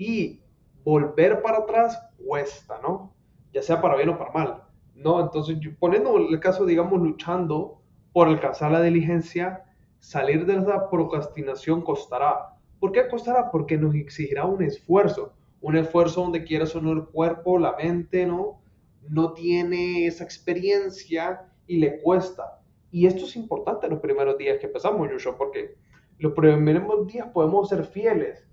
Y 0.00 0.40
volver 0.82 1.42
para 1.42 1.58
atrás 1.58 2.02
cuesta, 2.16 2.80
¿no? 2.82 3.14
Ya 3.52 3.60
sea 3.60 3.82
para 3.82 3.96
bien 3.96 4.08
o 4.08 4.16
para 4.16 4.32
mal, 4.32 4.62
¿no? 4.94 5.20
Entonces, 5.20 5.58
poniendo 5.78 6.16
el 6.16 6.40
caso, 6.40 6.64
digamos, 6.64 7.02
luchando 7.02 7.82
por 8.14 8.28
alcanzar 8.28 8.72
la 8.72 8.80
diligencia, 8.80 9.62
salir 9.98 10.46
de 10.46 10.56
esa 10.56 10.88
procrastinación 10.88 11.82
costará. 11.82 12.56
¿Por 12.78 12.92
qué 12.92 13.08
costará? 13.08 13.50
Porque 13.50 13.76
nos 13.76 13.94
exigirá 13.94 14.46
un 14.46 14.62
esfuerzo, 14.62 15.34
un 15.60 15.76
esfuerzo 15.76 16.22
donde 16.22 16.44
quieras 16.44 16.74
o 16.74 16.80
no 16.80 16.92
el 16.92 17.04
cuerpo, 17.04 17.58
la 17.58 17.76
mente, 17.76 18.24
¿no? 18.24 18.62
No 19.06 19.34
tiene 19.34 20.06
esa 20.06 20.24
experiencia 20.24 21.42
y 21.66 21.76
le 21.76 22.00
cuesta. 22.00 22.62
Y 22.90 23.04
esto 23.04 23.26
es 23.26 23.36
importante 23.36 23.86
los 23.86 24.00
primeros 24.00 24.38
días 24.38 24.58
que 24.60 24.66
empezamos, 24.66 25.06
Joshua, 25.12 25.36
porque 25.36 25.76
los 26.16 26.32
primeros 26.32 27.06
días 27.06 27.28
podemos 27.34 27.68
ser 27.68 27.84
fieles, 27.84 28.49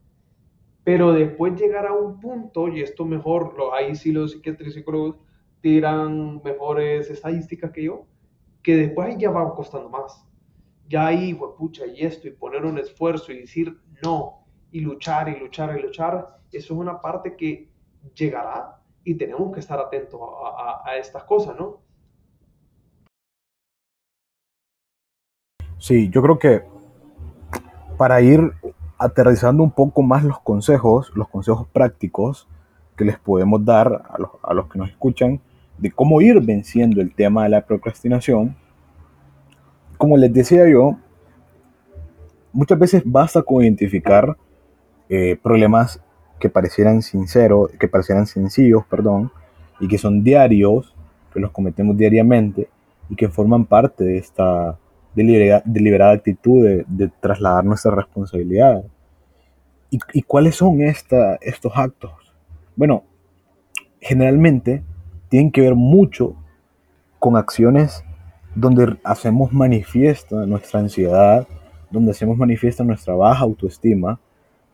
pero 0.88 1.12
después 1.12 1.60
llegar 1.60 1.86
a 1.86 1.92
un 1.92 2.18
punto, 2.18 2.70
y 2.70 2.82
esto 2.82 3.04
mejor, 3.04 3.54
ahí 3.74 3.94
sí 3.94 4.14
los 4.14 4.32
psiquiatras 4.32 4.70
y 4.70 4.72
psicólogos 4.72 5.18
tiran 5.60 6.42
mejores 6.42 7.10
estadísticas 7.10 7.72
que 7.72 7.84
yo, 7.84 8.06
que 8.64 8.78
después 8.78 9.18
ya 9.18 9.30
va 9.30 9.54
costando 9.54 9.90
más. 9.90 10.26
Ya 10.88 11.08
ahí, 11.08 11.38
pucha, 11.58 11.86
y 11.86 12.06
esto, 12.06 12.30
y 12.30 12.32
poner 12.32 12.64
un 12.64 12.78
esfuerzo 12.78 13.34
y 13.34 13.40
decir 13.40 13.78
no, 14.02 14.46
y 14.72 14.80
luchar 14.80 15.28
y 15.28 15.38
luchar 15.38 15.78
y 15.78 15.82
luchar, 15.82 16.40
eso 16.54 16.74
es 16.74 16.80
una 16.80 17.02
parte 17.02 17.36
que 17.36 17.70
llegará 18.16 18.80
y 19.04 19.16
tenemos 19.16 19.54
que 19.54 19.60
estar 19.60 19.82
atentos 19.82 20.22
a, 20.22 20.84
a 20.86 20.96
estas 20.96 21.26
cosas, 21.26 21.58
¿no? 21.60 21.82
Sí, 25.80 26.10
yo 26.10 26.22
creo 26.22 26.40
que 26.40 26.64
para 27.98 28.22
ir 28.22 28.54
aterrizando 28.98 29.64
un 29.64 29.72
poco 29.72 30.02
más 30.02 30.24
los 30.24 30.40
consejos, 30.40 31.12
los 31.16 31.28
consejos 31.30 31.68
prácticos 31.72 32.48
que 32.96 33.06
les 33.06 33.18
podemos 33.20 33.64
dar 33.64 33.88
a 34.10 34.18
los, 34.18 34.32
a 34.42 34.54
los 34.54 34.68
que 34.68 34.80
nos 34.80 34.90
escuchan, 34.90 35.40
de 35.78 35.92
cómo 35.92 36.22
ir 36.22 36.42
venciendo 36.42 37.02
el 37.02 37.14
tema 37.14 37.44
de 37.44 37.50
la 37.50 37.62
procrastinación, 37.62 38.56
como 39.98 40.18
les 40.18 40.34
decía 40.34 40.68
yo, 40.68 40.98
muchas 42.52 42.80
veces 42.80 43.04
basta 43.06 43.42
con 43.42 43.64
identificar 43.64 44.36
eh, 45.10 45.38
problemas 45.42 46.02
que 46.40 46.50
parecieran 46.50 47.02
sinceros, 47.02 47.72
que 47.80 47.88
parecieran 47.88 48.28
sencillos, 48.28 48.84
perdón, 48.90 49.32
y 49.80 49.88
que 49.88 49.98
son 49.98 50.24
diarios, 50.24 50.96
que 51.34 51.40
los 51.40 51.52
cometemos 51.52 51.98
diariamente 51.98 52.70
y 53.10 53.16
que 53.16 53.30
forman 53.30 53.66
parte 53.66 54.04
de 54.04 54.18
esta 54.18 54.78
deliberada, 55.24 56.12
actitud 56.12 56.84
de, 56.88 57.12
trasladar 57.20 57.66
nuestra 57.66 57.92
responsabilidad. 57.92 58.84
¿Y, 59.90 60.22
cuáles 60.22 60.56
son 60.56 60.82
esta, 60.82 61.36
estos 61.42 61.72
actos? 61.76 62.12
Bueno, 62.76 63.04
generalmente 64.00 64.84
tienen 65.30 65.52
que 65.52 65.62
ver 65.62 65.76
mucho 65.76 66.36
con 67.20 67.36
acciones 67.36 68.04
donde 68.54 68.98
hacemos 69.04 69.52
manifiesta 69.54 70.46
nuestra 70.46 70.80
ansiedad, 70.80 71.48
donde 71.90 72.12
hacemos 72.12 72.38
manifiesta 72.38 72.84
nuestra 72.84 73.16
baja 73.16 73.44
autoestima, 73.44 74.20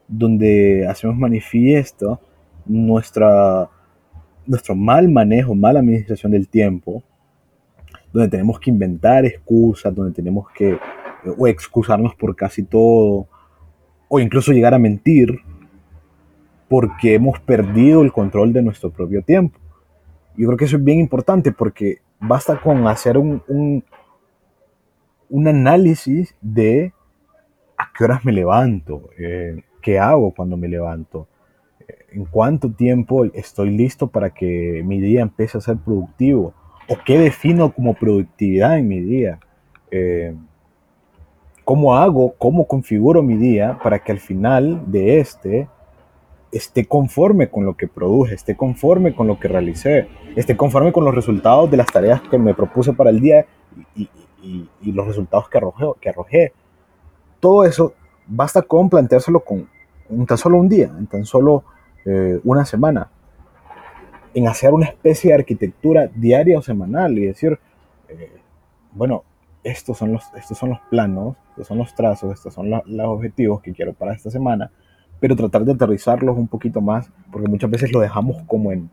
donde 0.08 0.86
hacemos 0.88 1.16
manifiesta 1.16 2.20
nuestra, 2.66 3.70
nuestro 4.46 4.76
mal 4.76 5.10
manejo, 5.10 5.56
mala 5.56 5.80
administración 5.80 6.32
del 6.32 6.48
tiempo, 6.48 7.04
donde 8.14 8.30
tenemos 8.30 8.60
que 8.60 8.70
inventar 8.70 9.26
excusas, 9.26 9.94
donde 9.94 10.14
tenemos 10.14 10.50
que 10.52 10.78
o 11.38 11.48
excusarnos 11.48 12.16
por 12.16 12.36
casi 12.36 12.64
todo, 12.64 13.28
o 14.08 14.20
incluso 14.20 14.52
llegar 14.52 14.74
a 14.74 14.80
mentir, 14.80 15.40
porque 16.70 17.16
hemos 17.16 17.40
perdido 17.40 18.04
el 18.04 18.12
control 18.12 18.54
de 18.54 18.62
nuestro 18.62 18.92
propio 18.92 19.24
tiempo. 19.24 19.60
Yo 20.36 20.48
creo 20.48 20.58
que 20.58 20.66
eso 20.66 20.78
es 20.78 20.84
bien 20.84 21.00
importante 21.00 21.52
porque 21.52 22.00
basta 22.20 22.60
con 22.62 22.88
hacer 22.88 23.18
un, 23.18 23.42
un, 23.48 25.48
análisis 25.48 26.36
de 26.42 26.94
a 27.78 27.92
qué 27.96 28.04
horas 28.04 28.26
me 28.26 28.32
levanto, 28.32 29.10
eh, 29.18 29.64
qué 29.82 30.00
hago 30.00 30.34
cuando 30.34 30.58
me 30.58 30.68
levanto, 30.68 31.28
eh, 31.80 32.06
en 32.12 32.26
cuánto 32.26 32.72
tiempo 32.72 33.26
estoy 33.26 33.72
listo 33.72 34.08
para 34.08 34.32
que 34.32 34.84
mi 34.86 35.00
día 35.00 35.22
empiece 35.22 35.58
a 35.58 35.62
ser 35.62 35.78
productivo 35.78 36.54
o 36.88 36.98
qué 37.06 37.18
defino 37.18 37.74
como 37.74 37.94
productividad 37.94 38.78
en 38.78 38.88
mi 38.88 39.00
día. 39.00 39.40
Eh, 39.92 40.36
¿Cómo 41.64 41.96
hago, 41.96 42.34
cómo 42.38 42.68
configuro 42.68 43.24
mi 43.24 43.38
día 43.38 43.80
para 43.82 44.00
que 44.00 44.12
al 44.12 44.20
final 44.20 44.84
de 44.88 45.20
este 45.20 45.70
esté 46.52 46.86
conforme 46.86 47.50
con 47.50 47.66
lo 47.66 47.76
que 47.76 47.88
produje, 47.88 48.36
esté 48.36 48.56
conforme 48.56 49.16
con 49.16 49.28
lo 49.28 49.40
que 49.40 49.48
realicé, 49.48 50.08
esté 50.36 50.56
conforme 50.56 50.92
con 50.92 51.04
los 51.04 51.16
resultados 51.16 51.72
de 51.72 51.78
las 51.78 51.88
tareas 51.88 52.22
que 52.22 52.38
me 52.38 52.54
propuse 52.54 52.94
para 52.94 53.10
el 53.10 53.20
día 53.20 53.46
y, 53.96 54.10
los 54.84 55.08
resultados 55.08 55.48
que 55.48 55.58
arrojé, 55.58 55.86
que 56.02 56.10
arrojé. 56.10 56.54
Todo 57.40 57.64
eso 57.64 57.94
basta 58.28 58.62
con 58.62 58.90
planteárselo 58.90 59.40
con 59.40 59.68
tan 60.28 60.38
solo 60.38 60.58
un 60.58 60.68
día, 60.70 60.92
en 60.98 61.08
tan 61.08 61.26
solo 61.26 61.64
eh, 62.06 62.40
una 62.44 62.66
semana, 62.66 63.10
en 64.34 64.48
hacer 64.48 64.74
una 64.74 64.88
especie 64.88 65.30
de 65.30 65.36
arquitectura 65.36 66.10
diaria 66.14 66.58
o 66.58 66.62
semanal 66.62 67.18
y 67.18 67.26
decir, 67.26 67.60
eh, 68.10 68.32
bueno, 68.92 69.24
estos 69.64 69.98
son, 69.98 70.14
los, 70.14 70.24
estos 70.36 70.58
son 70.58 70.72
los 70.72 70.80
planos, 70.90 71.36
estos 71.52 71.68
son 71.68 71.78
los 71.78 71.96
trazos, 71.96 72.34
estos 72.34 72.54
son 72.54 72.70
los 72.70 73.08
objetivos 73.08 73.62
que 73.62 73.74
quiero 73.74 73.94
para 73.94 74.14
esta 74.14 74.30
semana 74.30 74.72
pero 75.24 75.38
tratar 75.38 75.64
de 75.64 75.72
aterrizarlos 75.72 76.38
un 76.38 76.50
poquito 76.50 76.82
más, 76.82 77.10
porque 77.32 77.48
muchas 77.48 77.70
veces 77.70 77.94
lo 77.94 78.02
dejamos 78.02 78.44
como 78.46 78.74
en, 78.74 78.90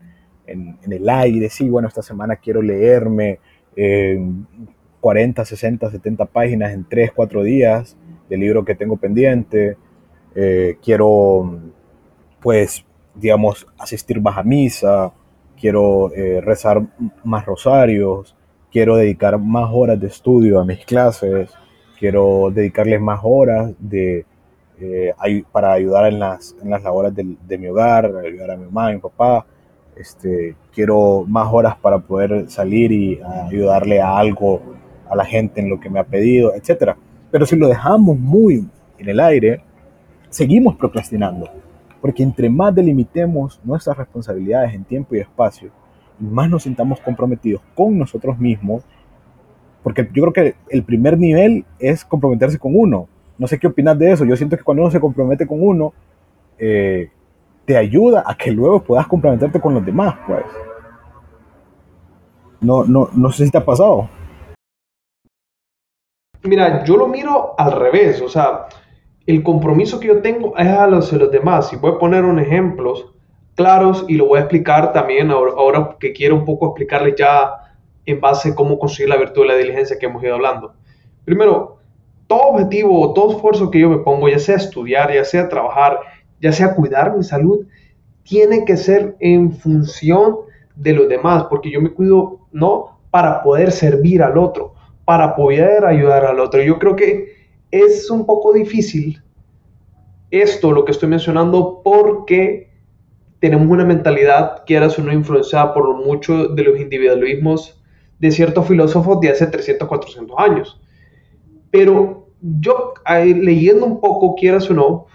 en, 0.47 0.77
el 0.89 1.09
aire, 1.09 1.49
sí, 1.49 1.69
bueno, 1.69 1.89
esta 1.89 2.01
semana 2.01 2.37
quiero 2.37 2.61
leerme 2.61 3.39
40, 5.01 5.43
60, 5.43 5.91
70 5.91 6.25
páginas 6.27 6.71
en 6.71 6.85
3, 6.87 7.11
4 7.13 7.43
días 7.43 7.97
del 8.29 8.39
libro 8.39 8.63
que 8.63 8.75
tengo 8.75 8.95
pendiente, 8.95 9.75
eh, 10.33 10.77
quiero, 10.81 11.59
pues, 12.39 12.85
digamos, 13.13 13.67
asistir 13.77 14.21
más 14.21 14.37
a 14.37 14.43
misa, 14.43 15.11
quiero 15.61 16.11
eh, 16.13 16.41
rezar 16.41 16.81
más 17.23 17.45
rosarios, 17.45 18.35
quiero 18.71 18.95
dedicar 18.95 19.37
más 19.37 19.69
horas 19.71 19.99
de 19.99 20.07
estudio 20.07 20.59
a 20.59 20.65
mis 20.65 20.83
clases, 20.83 21.51
quiero 21.99 22.49
dedicarles 22.51 22.99
más 22.99 23.19
horas 23.23 23.71
de 23.77 24.25
eh, 24.79 25.13
para 25.51 25.73
ayudar 25.73 26.11
en 26.11 26.17
las, 26.17 26.55
en 26.63 26.71
las 26.71 26.81
labores 26.81 27.13
de, 27.13 27.35
de, 27.47 27.57
mi 27.59 27.67
hogar, 27.67 28.07
ayudar 28.25 28.51
a 28.51 28.57
mi 28.57 28.65
mamá, 28.65 28.87
a 28.87 28.93
mi 28.93 28.97
papá. 28.97 29.45
Este, 29.95 30.55
quiero 30.73 31.25
más 31.27 31.47
horas 31.53 31.75
para 31.75 31.99
poder 31.99 32.49
salir 32.49 32.91
y 32.91 33.19
ayudarle 33.21 34.01
a 34.01 34.17
algo 34.17 34.59
a 35.07 35.15
la 35.15 35.25
gente 35.25 35.61
en 35.61 35.69
lo 35.69 35.79
que 35.79 35.91
me 35.91 35.99
ha 35.99 36.03
pedido, 36.03 36.55
etc. 36.55 36.95
Pero 37.29 37.45
si 37.45 37.55
lo 37.55 37.67
dejamos 37.67 38.17
muy 38.17 38.67
en 38.97 39.09
el 39.09 39.19
aire, 39.19 39.61
seguimos 40.29 40.75
procrastinando. 40.77 41.47
Porque 42.01 42.23
entre 42.23 42.49
más 42.49 42.73
delimitemos 42.73 43.59
nuestras 43.63 43.97
responsabilidades 43.97 44.73
en 44.73 44.83
tiempo 44.83 45.15
y 45.15 45.19
espacio, 45.19 45.69
y 46.19 46.25
más 46.25 46.49
nos 46.49 46.63
sintamos 46.63 46.99
comprometidos 46.99 47.61
con 47.75 47.97
nosotros 47.97 48.37
mismos, 48.39 48.83
porque 49.83 50.09
yo 50.13 50.23
creo 50.23 50.33
que 50.33 50.55
el 50.69 50.83
primer 50.83 51.17
nivel 51.17 51.65
es 51.79 52.05
comprometerse 52.05 52.59
con 52.59 52.73
uno. 52.75 53.07
No 53.37 53.47
sé 53.47 53.57
qué 53.57 53.67
opinas 53.67 53.97
de 53.97 54.11
eso. 54.11 54.25
Yo 54.25 54.35
siento 54.35 54.57
que 54.57 54.63
cuando 54.63 54.83
uno 54.83 54.91
se 54.91 54.99
compromete 54.99 55.47
con 55.47 55.57
uno, 55.61 55.93
eh, 56.59 57.09
te 57.65 57.77
ayuda 57.77 58.23
a 58.25 58.35
que 58.35 58.51
luego 58.51 58.83
puedas 58.83 59.07
comprometerte 59.07 59.59
con 59.59 59.73
los 59.73 59.85
demás, 59.85 60.15
pues. 60.27 60.45
No, 62.59 62.83
no, 62.83 63.09
no 63.13 63.31
sé 63.31 63.45
si 63.45 63.51
te 63.51 63.57
ha 63.57 63.65
pasado. 63.65 64.07
Mira, 66.43 66.83
yo 66.83 66.97
lo 66.97 67.07
miro 67.07 67.55
al 67.57 67.71
revés, 67.71 68.21
o 68.21 68.29
sea, 68.29 68.67
el 69.31 69.43
compromiso 69.43 69.99
que 69.99 70.09
yo 70.09 70.21
tengo 70.21 70.57
es 70.57 70.67
a 70.67 70.87
los, 70.87 71.11
los 71.13 71.31
demás. 71.31 71.71
Y 71.71 71.77
voy 71.77 71.93
a 71.93 71.97
poner 71.97 72.25
unos 72.25 72.45
ejemplos 72.45 73.13
claros 73.55 74.05
y 74.07 74.15
lo 74.15 74.27
voy 74.27 74.39
a 74.39 74.41
explicar 74.41 74.91
también 74.91 75.31
ahora, 75.31 75.95
que 75.99 76.11
quiero 76.11 76.35
un 76.35 76.45
poco 76.45 76.67
explicarles 76.67 77.15
ya 77.17 77.51
en 78.05 78.19
base 78.19 78.49
a 78.49 78.55
cómo 78.55 78.77
conseguir 78.77 79.09
la 79.09 79.17
virtud 79.17 79.43
de 79.43 79.47
la 79.47 79.55
diligencia 79.55 79.97
que 79.97 80.05
hemos 80.05 80.23
ido 80.23 80.35
hablando. 80.35 80.73
Primero, 81.23 81.77
todo 82.27 82.41
objetivo, 82.41 83.13
todo 83.13 83.35
esfuerzo 83.35 83.71
que 83.71 83.79
yo 83.79 83.89
me 83.89 83.99
pongo, 83.99 84.27
ya 84.27 84.39
sea 84.39 84.55
estudiar, 84.55 85.13
ya 85.13 85.23
sea 85.23 85.47
trabajar, 85.47 85.99
ya 86.41 86.51
sea 86.51 86.75
cuidar 86.75 87.15
mi 87.15 87.23
salud, 87.23 87.65
tiene 88.23 88.65
que 88.65 88.77
ser 88.77 89.15
en 89.19 89.51
función 89.51 90.37
de 90.75 90.93
los 90.93 91.07
demás, 91.07 91.45
porque 91.49 91.71
yo 91.71 91.81
me 91.81 91.91
cuido 91.91 92.39
no 92.51 92.99
para 93.11 93.43
poder 93.43 93.71
servir 93.71 94.23
al 94.23 94.37
otro, 94.37 94.73
para 95.05 95.35
poder 95.35 95.85
ayudar 95.85 96.25
al 96.25 96.39
otro. 96.39 96.61
Yo 96.61 96.79
creo 96.79 96.95
que 96.95 97.30
es 97.71 98.09
un 98.09 98.25
poco 98.25 98.53
difícil 98.53 99.21
esto, 100.29 100.71
lo 100.71 100.85
que 100.85 100.91
estoy 100.91 101.09
mencionando, 101.09 101.81
porque 101.83 102.69
tenemos 103.39 103.67
una 103.67 103.83
mentalidad, 103.83 104.63
quieras 104.65 104.97
o 104.97 105.03
no, 105.03 105.11
influenciada 105.11 105.73
por 105.73 105.93
mucho 106.05 106.47
de 106.47 106.63
los 106.63 106.79
individualismos 106.79 107.81
de 108.19 108.31
ciertos 108.31 108.67
filósofos 108.67 109.19
de 109.19 109.29
hace 109.29 109.47
300, 109.47 109.87
400 109.87 110.37
años. 110.39 110.79
Pero 111.69 112.27
yo 112.41 112.93
leyendo 113.25 113.85
un 113.85 113.99
poco, 113.99 114.35
quieras 114.35 114.69
o 114.69 114.73
no, 114.73 115.07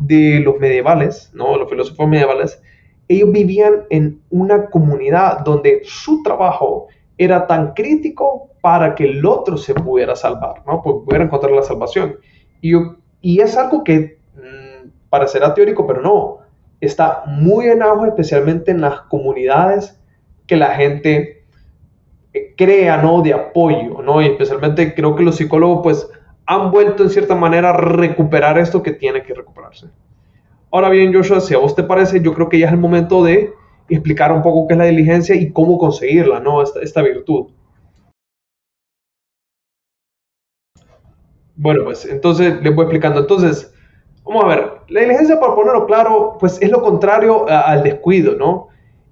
de 0.00 0.40
los 0.40 0.58
medievales, 0.58 1.30
¿no? 1.34 1.56
los 1.56 1.68
filósofos 1.68 2.08
medievales, 2.08 2.60
ellos 3.08 3.32
vivían 3.32 3.84
en 3.90 4.20
una 4.30 4.66
comunidad 4.70 5.40
donde 5.40 5.82
su 5.84 6.22
trabajo 6.22 6.88
era 7.16 7.46
tan 7.46 7.74
crítico 7.74 8.50
para 8.64 8.94
que 8.94 9.04
el 9.04 9.26
otro 9.26 9.58
se 9.58 9.74
pudiera 9.74 10.16
salvar, 10.16 10.62
¿no? 10.66 10.80
Pudiera 10.80 11.24
encontrar 11.24 11.52
la 11.52 11.62
salvación. 11.62 12.16
Y, 12.62 12.72
y 13.20 13.40
es 13.40 13.58
algo 13.58 13.84
que 13.84 14.20
mmm, 14.36 14.88
parecerá 15.10 15.52
teórico, 15.52 15.86
pero 15.86 16.00
no, 16.00 16.38
está 16.80 17.24
muy 17.26 17.66
en 17.66 17.82
auge, 17.82 18.08
especialmente 18.08 18.70
en 18.70 18.80
las 18.80 19.02
comunidades 19.02 20.00
que 20.46 20.56
la 20.56 20.70
gente 20.76 21.44
crea, 22.56 22.96
¿no? 22.96 23.20
De 23.20 23.34
apoyo, 23.34 24.00
¿no? 24.00 24.22
Y 24.22 24.28
especialmente 24.28 24.94
creo 24.94 25.14
que 25.14 25.24
los 25.24 25.36
psicólogos, 25.36 25.80
pues, 25.82 26.08
han 26.46 26.70
vuelto 26.70 27.02
en 27.02 27.10
cierta 27.10 27.34
manera 27.34 27.68
a 27.68 27.76
recuperar 27.76 28.56
esto 28.58 28.82
que 28.82 28.92
tiene 28.92 29.24
que 29.24 29.34
recuperarse. 29.34 29.88
Ahora 30.70 30.88
bien, 30.88 31.12
Joshua, 31.12 31.42
si 31.42 31.52
a 31.52 31.58
vos 31.58 31.74
te 31.74 31.82
parece, 31.82 32.22
yo 32.22 32.32
creo 32.32 32.48
que 32.48 32.60
ya 32.60 32.68
es 32.68 32.72
el 32.72 32.78
momento 32.78 33.22
de 33.22 33.52
explicar 33.90 34.32
un 34.32 34.40
poco 34.40 34.66
qué 34.66 34.72
es 34.72 34.78
la 34.78 34.86
diligencia 34.86 35.34
y 35.34 35.52
cómo 35.52 35.76
conseguirla, 35.76 36.40
¿no? 36.40 36.62
Esta, 36.62 36.80
esta 36.80 37.02
virtud. 37.02 37.48
Bueno, 41.56 41.84
pues 41.84 42.04
entonces 42.04 42.60
les 42.62 42.74
voy 42.74 42.84
explicando. 42.84 43.20
Entonces, 43.20 43.72
vamos 44.24 44.44
a 44.44 44.48
ver, 44.48 44.72
la 44.88 45.00
diligencia, 45.00 45.38
para 45.38 45.54
ponerlo 45.54 45.86
claro, 45.86 46.36
pues 46.40 46.60
es 46.60 46.70
lo 46.70 46.82
contrario 46.82 47.48
a, 47.48 47.60
al 47.60 47.82
descuido, 47.82 48.34
¿no? 48.36 48.68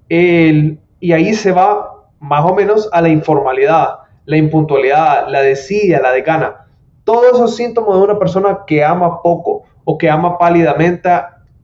El, 0.09 0.79
y 1.01 1.13
ahí 1.13 1.35
se 1.35 1.53
va 1.53 1.93
más 2.21 2.45
o 2.45 2.55
menos 2.55 2.89
a 2.93 3.01
la 3.01 3.09
informalidad, 3.09 3.99
la 4.25 4.37
impuntualidad, 4.37 5.29
la 5.29 5.41
desidia, 5.43 6.01
la 6.01 6.13
decana. 6.13 6.67
Todos 7.05 7.35
esos 7.35 7.57
síntomas 7.57 7.97
de 7.97 8.05
una 8.05 8.19
persona 8.19 8.61
que 8.67 8.85
ama 8.85 9.23
poco 9.23 9.65
o 9.85 9.99
que 9.99 10.09
ama 10.09 10.39
pálidamente, 10.39 11.11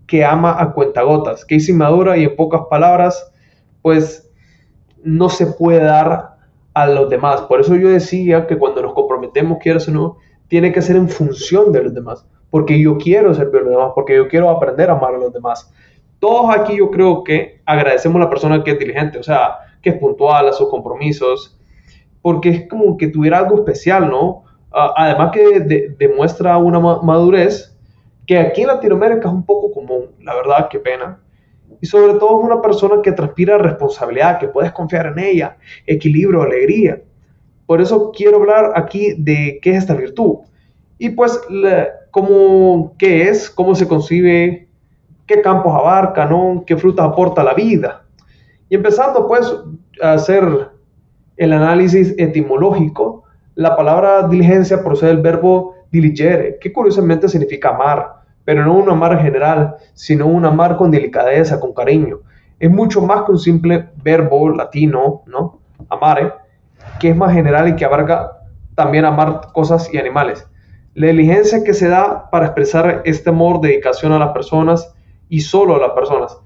que 0.07 0.25
ama 0.25 0.61
a 0.61 0.73
cuentagotas, 0.73 1.45
que 1.45 1.57
es 1.57 1.69
inmadura 1.69 2.17
y 2.17 2.25
en 2.25 2.35
pocas 2.35 2.63
palabras, 2.69 3.31
pues 3.83 4.29
no 5.05 5.29
se 5.29 5.47
puede 5.47 5.85
dar 5.85 6.37
a 6.75 6.87
los 6.87 7.09
demás. 7.11 7.43
Por 7.43 7.61
eso 7.61 7.77
yo 7.77 7.89
decía 7.89 8.47
que 8.47 8.59
cuando 8.59 8.83
nos 8.83 8.95
comprometemos, 8.95 9.59
quieras 9.59 9.87
o 9.89 9.93
no, 9.93 10.17
tiene 10.49 10.73
que 10.73 10.83
ser 10.83 10.97
en 10.97 11.09
función 11.09 11.73
de 11.73 11.85
los 11.85 11.95
demás, 11.95 12.27
porque 12.51 12.81
yo 12.81 12.97
quiero 12.99 13.35
servir 13.35 13.61
a 13.61 13.65
los 13.65 13.71
demás, 13.71 13.93
porque 13.95 14.17
yo 14.17 14.29
quiero 14.29 14.51
aprender 14.51 14.91
a 14.91 14.95
amar 14.95 15.15
a 15.15 15.19
los 15.19 15.33
demás. 15.33 15.73
Todos 16.19 16.57
aquí 16.57 16.79
yo 16.79 16.91
creo 16.91 17.23
que 17.23 17.61
agradecemos 17.65 18.17
a 18.17 18.25
la 18.25 18.31
persona 18.31 18.65
que 18.65 18.73
es 18.73 18.79
diligente, 18.79 19.19
o 19.19 19.23
sea, 19.23 19.59
que 19.83 19.91
es 19.91 19.97
puntual 19.97 20.49
a 20.49 20.53
sus 20.53 20.69
compromisos, 20.69 21.57
porque 22.23 22.49
es 22.51 22.69
como 22.69 22.97
que 22.97 23.09
tuviera 23.09 23.39
algo 23.39 23.57
especial, 23.57 24.09
¿no? 24.11 24.45
además 24.71 25.31
que 25.33 25.95
demuestra 25.99 26.59
una 26.59 26.79
madurez 26.79 27.75
que 28.27 28.39
aquí 28.39 28.61
en 28.61 28.67
Latinoamérica 28.69 29.29
es 29.29 29.35
un 29.35 29.45
poco 29.45 29.73
común, 29.73 30.11
la 30.23 30.35
verdad, 30.35 30.69
qué 30.71 30.79
pena. 30.79 31.19
Y 31.81 31.87
sobre 31.87 32.15
todo 32.15 32.41
es 32.41 32.45
una 32.45 32.61
persona 32.61 33.01
que 33.03 33.13
transpira 33.13 33.57
responsabilidad, 33.57 34.39
que 34.39 34.49
puedes 34.49 34.73
confiar 34.73 35.07
en 35.07 35.19
ella, 35.19 35.57
equilibrio, 35.87 36.43
alegría. 36.43 37.01
Por 37.69 37.83
eso 37.83 38.13
quiero 38.17 38.39
hablar 38.39 38.73
aquí 38.77 39.13
de 39.19 39.59
qué 39.61 39.73
es 39.73 39.77
esta 39.77 39.93
virtud. 39.93 40.39
Y 40.97 41.11
pues, 41.11 41.39
cómo, 42.11 42.95
qué 42.97 43.29
es, 43.29 43.51
cómo 43.51 43.75
se 43.75 43.87
concibe, 43.87 44.71
qué 45.27 45.43
campos 45.43 45.75
abarca, 45.75 46.25
¿no? 46.25 46.65
qué 46.67 46.79
frutas 46.79 47.05
aporta 47.05 47.45
la 47.45 47.53
vida. 47.53 48.07
Y 48.71 48.77
empezando 48.77 49.29
pues 49.29 49.55
a 50.01 50.15
hacer 50.15 50.71
el 51.37 51.53
análisis 51.53 52.15
etimológico, 52.17 53.25
la 53.55 53.77
palabra 53.77 54.27
diligencia 54.27 54.83
procede 54.83 55.11
del 55.11 55.21
verbo 55.21 55.75
diligere, 55.93 56.57
que 56.59 56.73
curiosamente 56.73 57.29
significa 57.29 57.69
amar, 57.69 58.23
pero 58.47 58.65
no 58.65 58.79
un 58.79 58.89
amar 58.89 59.21
general, 59.21 59.77
sino 59.93 60.27
un 60.27 60.47
amar 60.47 60.79
con 60.79 60.91
delicadeza, 60.91 61.61
con 61.61 61.75
cariño. 61.75 62.21
Es 62.59 62.71
mucho 62.71 63.03
más 63.03 63.25
que 63.25 63.33
un 63.33 63.39
simple 63.39 63.91
verbo 64.03 64.49
latino, 64.49 65.21
¿no? 65.27 65.61
Amare, 65.91 66.33
que 66.99 67.11
es 67.11 67.17
más 67.17 67.33
general 67.33 67.69
y 67.69 67.77
que 67.77 67.85
abarca 67.85 68.33
también 68.75 69.05
amar 69.05 69.53
cosas 69.53 69.93
y 69.93 69.99
animales. 69.99 70.47
La 70.95 71.09
diligencia 71.09 71.63
que 71.65 71.75
se 71.75 71.89
da 71.89 72.29
para 72.31 72.47
expresar 72.47 73.03
este 73.05 73.31
amor, 73.31 73.61
dedicación 73.61 74.13
a 74.13 74.19
las 74.19 74.33
personas 74.33 74.95
y 75.29 75.41
solo 75.41 75.77
a 75.77 75.79
las 75.79 75.91
personas 75.91 76.39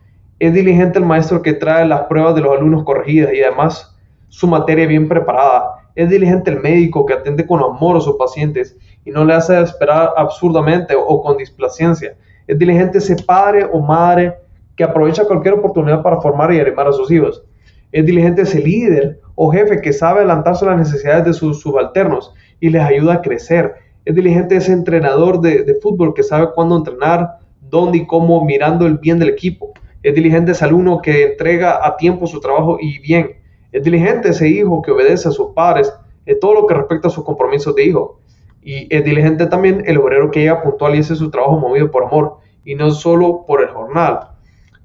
es 0.43 0.53
diligente 0.53 0.99
el 0.99 1.05
maestro 1.05 1.41
que 1.41 1.53
trae 1.53 1.87
las 1.87 2.01
pruebas 2.07 2.35
de 2.35 2.41
los 2.41 2.53
alumnos 2.53 2.83
corregidas 2.83 3.33
y 3.33 3.41
además 3.45 3.97
su 4.29 4.49
materia 4.49 4.89
bien 4.89 5.09
preparada. 5.09 5.77
Es 5.95 6.11
diligente 6.11 6.51
el 6.51 6.59
médico 6.59 7.07
que 7.07 7.15
atiende 7.15 7.47
con 7.47 7.63
amor 7.63 7.97
a 7.97 8.01
sus 8.01 8.17
pacientes 8.17 8.77
y 9.05 9.13
no 9.13 9.25
le 9.25 9.35
hace 9.35 9.61
esperar 9.61 10.11
absurdamente 10.17 10.97
o 10.97 11.23
con 11.23 11.37
displacencia. 11.37 12.17
Es 12.49 12.59
diligente 12.59 12.99
ese 12.99 13.15
padre 13.23 13.69
o 13.73 13.79
madre 13.79 14.35
que 14.75 14.83
aprovecha 14.83 15.25
cualquier 15.27 15.55
oportunidad 15.55 16.03
para 16.03 16.21
formar 16.21 16.53
y 16.53 16.59
animar 16.59 16.89
a 16.89 16.93
sus 16.93 17.09
hijos. 17.13 17.45
Es 17.93 18.07
diligente 18.07 18.43
ese 18.43 18.61
líder 18.61 19.21
o 19.35 19.53
jefe 19.53 19.81
que 19.83 19.93
sabe 19.93 20.21
adelantarse 20.21 20.65
a 20.65 20.71
las 20.71 20.79
necesidades 20.79 21.27
de 21.27 21.35
sus 21.35 21.61
subalternos 21.61 22.33
y 22.59 22.71
les 22.71 22.83
ayuda 22.83 23.15
a 23.15 23.23
crecer. 23.23 23.75
Es 24.05 24.15
diligente 24.15 24.57
ese 24.57 24.73
entrenador 24.73 25.41
de, 25.41 25.77
fútbol 25.83 26.15
que 26.15 26.23
sabe 26.23 26.49
cuándo 26.55 26.77
entrenar, 26.77 27.39
dónde 27.61 27.99
y 27.99 28.07
cómo, 28.07 28.45
mirando 28.45 28.87
el 28.87 28.99
bien 28.99 29.19
del 29.19 29.29
equipo. 29.29 29.73
Es 30.03 30.15
diligente 30.15 30.53
ese 30.53 30.65
alumno 30.65 31.01
que 31.03 31.33
entrega 31.33 31.87
a 31.87 31.97
tiempo 31.97 32.27
su 32.27 32.41
trabajo 32.41 32.79
y 32.81 32.99
bien. 32.99 33.37
Es 33.71 33.85
diligente 33.85 34.31
ese 34.31 34.49
hijo 34.49 34.81
que 34.81 34.91
obedece 34.91 35.29
a 35.29 35.33
sus 35.33 35.49
padres 35.55 35.93
en 36.25 36.41
todo 36.41 36.55
lo 36.55 36.67
que 36.67 36.75
respecta 36.75 37.09
a 37.09 37.11
sus 37.11 37.25
compromisos 37.25 37.75
de 37.75 37.85
hijo. 37.85 38.21
Y 38.63 38.95
es 38.95 39.05
diligente 39.05 39.47
también 39.47 39.83
el 39.87 39.99
obrero 39.99 40.31
que 40.31 40.41
llega 40.41 40.63
puntual 40.63 40.95
y 40.95 41.01
hace 41.01 41.15
su 41.15 41.31
trabajo 41.31 41.59
movido 41.59 41.91
por 41.91 42.05
amor 42.05 42.39
y 42.65 42.75
no 42.75 42.91
solo 42.91 43.45
por 43.47 43.63
el 43.63 43.69
jornal. 43.69 44.29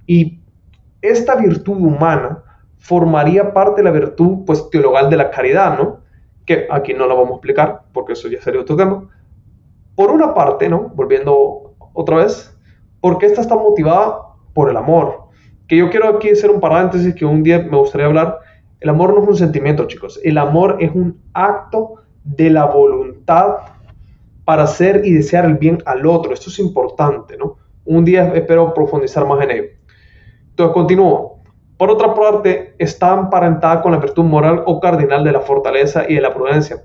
Y 0.06 0.39
esta 1.02 1.36
virtud 1.36 1.78
humana 1.78 2.43
formaría 2.78 3.54
parte 3.54 3.82
de 3.82 3.86
la 3.86 3.92
virtud 3.92 4.46
pues 4.46 4.70
teologal 4.70 5.10
de 5.10 5.18
la 5.18 5.30
caridad, 5.30 5.78
¿no? 5.78 6.02
Que 6.46 6.68
aquí 6.70 6.94
no 6.94 7.08
la 7.08 7.13
vamos 7.13 7.32
a 7.32 7.36
explicar 7.36 7.82
porque 7.92 8.13
eso 8.13 8.28
ya 8.28 8.42
sería 8.42 8.62
otro 8.62 8.76
tema. 8.76 9.10
Por 9.96 10.12
una 10.12 10.34
parte, 10.34 10.70
¿no? 10.70 10.90
Volviendo 10.96 11.76
otra 11.94 12.18
vez, 12.18 12.56
porque 13.02 13.26
esta 13.26 13.42
está 13.42 13.56
motivada 13.56 14.20
por 14.54 14.70
el 14.70 14.78
amor. 14.78 15.28
Que 15.68 15.78
yo 15.78 15.90
quiero 15.90 16.08
aquí 16.08 16.30
hacer 16.30 16.50
un 16.50 16.60
paréntesis 16.60 17.13
que 17.16 17.26
un 17.26 17.44
día 17.44 17.60
me 17.60 17.78
gustaría 17.78 18.08
hablar. 18.08 18.40
El 18.80 18.90
amor 18.90 19.13
no 19.13 19.24
es 19.24 19.28
un 19.28 19.36
sentimiento, 19.36 19.86
chicos. 19.86 20.20
El 20.24 20.38
amor 20.38 20.78
es 20.80 20.92
un 20.94 21.20
acto 21.34 21.96
de 22.24 22.50
la 22.50 22.66
voluntad 22.66 23.58
para 24.46 24.63
hacer 24.63 25.02
y 25.04 25.13
desear 25.13 25.46
el 25.46 25.56
bien 25.56 25.80
al 25.86 26.06
otro. 26.06 26.34
Esto 26.34 26.50
es 26.50 26.60
importante, 26.60 27.36
¿no? 27.38 27.58
Un 27.86 28.06
día 28.06 28.32
espero 28.34 28.74
profundizar 28.74 29.26
más 29.26 29.44
en 29.44 29.52
ello. 29.52 29.63
Entonces, 30.50 30.74
continúo. 30.74 31.37
Por 31.78 31.92
otra 31.92 32.16
parte, 32.16 32.74
está 32.80 33.13
emparentada 33.13 33.82
con 33.82 33.92
la 33.92 34.00
virtud 34.00 34.24
moral 34.24 34.63
o 34.66 34.80
cardinal 34.80 35.24
de 35.24 35.32
la 35.32 35.42
fortaleza 35.42 36.06
y 36.10 36.16
de 36.16 36.22
la 36.22 36.34
prudencia. 36.34 36.84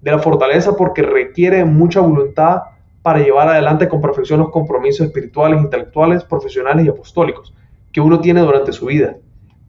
de 0.00 0.10
la 0.10 0.18
fortaleza 0.18 0.76
porque 0.78 1.02
requiere 1.02 1.62
mucha 1.66 2.00
voluntad 2.00 2.62
para 3.02 3.18
llevar 3.18 3.48
adelante 3.48 3.86
con 3.86 4.00
perfección 4.00 4.40
los 4.40 4.50
compromisos 4.50 5.06
espirituales, 5.06 5.60
intelectuales, 5.60 6.24
profesionales 6.24 6.86
y 6.86 6.88
apostólicos 6.88 7.54
que 7.92 8.00
uno 8.00 8.18
tiene 8.20 8.40
durante 8.40 8.72
su 8.72 8.86
vida. 8.86 9.16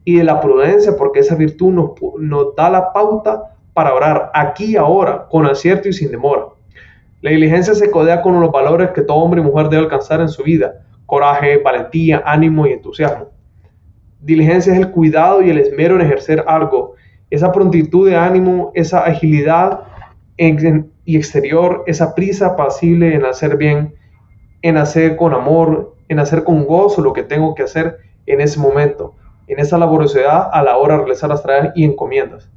Y 0.04 0.16
de 0.16 0.24
la 0.24 0.40
prudencia 0.40 0.96
porque 0.96 1.20
esa 1.20 1.34
virtud 1.34 1.72
nos, 2.18 2.56
da 2.56 2.70
la 2.70 2.94
pauta 2.94 3.56
para 3.74 3.94
orar 3.94 4.30
aquí 4.32 4.72
y 4.72 4.76
ahora, 4.76 5.26
con 5.28 5.44
acierto 5.44 5.88
y 5.88 5.92
sin 5.92 6.10
demora. 6.10 6.46
La 7.20 7.30
diligencia 7.30 7.74
se 7.74 7.90
codea 7.90 8.22
con 8.22 8.40
los 8.40 8.50
valores 8.50 8.90
que 8.92 9.02
todo 9.02 9.18
hombre 9.18 9.42
y 9.42 9.44
mujer 9.44 9.68
debe 9.68 9.82
alcanzar 9.82 10.22
en 10.22 10.28
su 10.28 10.42
vida, 10.42 10.86
coraje, 11.04 11.58
valentía, 11.58 12.22
ánimo 12.24 12.66
y 12.66 12.72
entusiasmo. 12.72 13.31
Diligencia 14.22 14.72
es 14.72 14.78
el 14.78 14.90
cuidado 14.90 15.42
y 15.42 15.50
el 15.50 15.58
esmero 15.58 15.96
en 15.96 16.02
ejercer 16.02 16.44
algo, 16.46 16.94
esa 17.28 17.50
prontitud 17.50 18.08
de 18.08 18.16
ánimo, 18.16 18.70
esa 18.74 19.00
agilidad 19.04 19.80
y 20.36 21.16
exterior, 21.16 21.82
esa 21.86 22.14
prisa 22.14 22.48
apacible 22.48 23.14
en 23.14 23.24
hacer 23.24 23.56
bien, 23.56 23.94
en 24.62 24.76
hacer 24.76 25.16
con 25.16 25.34
amor, 25.34 25.96
en 26.08 26.18
hacer 26.18 26.44
con 26.44 26.64
gozo 26.64 27.02
lo 27.02 27.12
que 27.12 27.22
tengo 27.22 27.54
que 27.54 27.64
hacer 27.64 27.98
en 28.26 28.40
ese 28.40 28.60
momento, 28.60 29.14
en 29.48 29.58
esa 29.58 29.76
laboriosidad 29.76 30.50
a 30.52 30.62
la 30.62 30.76
hora 30.76 30.94
de 30.94 31.00
realizar 31.00 31.28
las 31.28 31.42
tareas 31.42 31.72
y 31.74 31.84
encomiendas. 31.84 32.50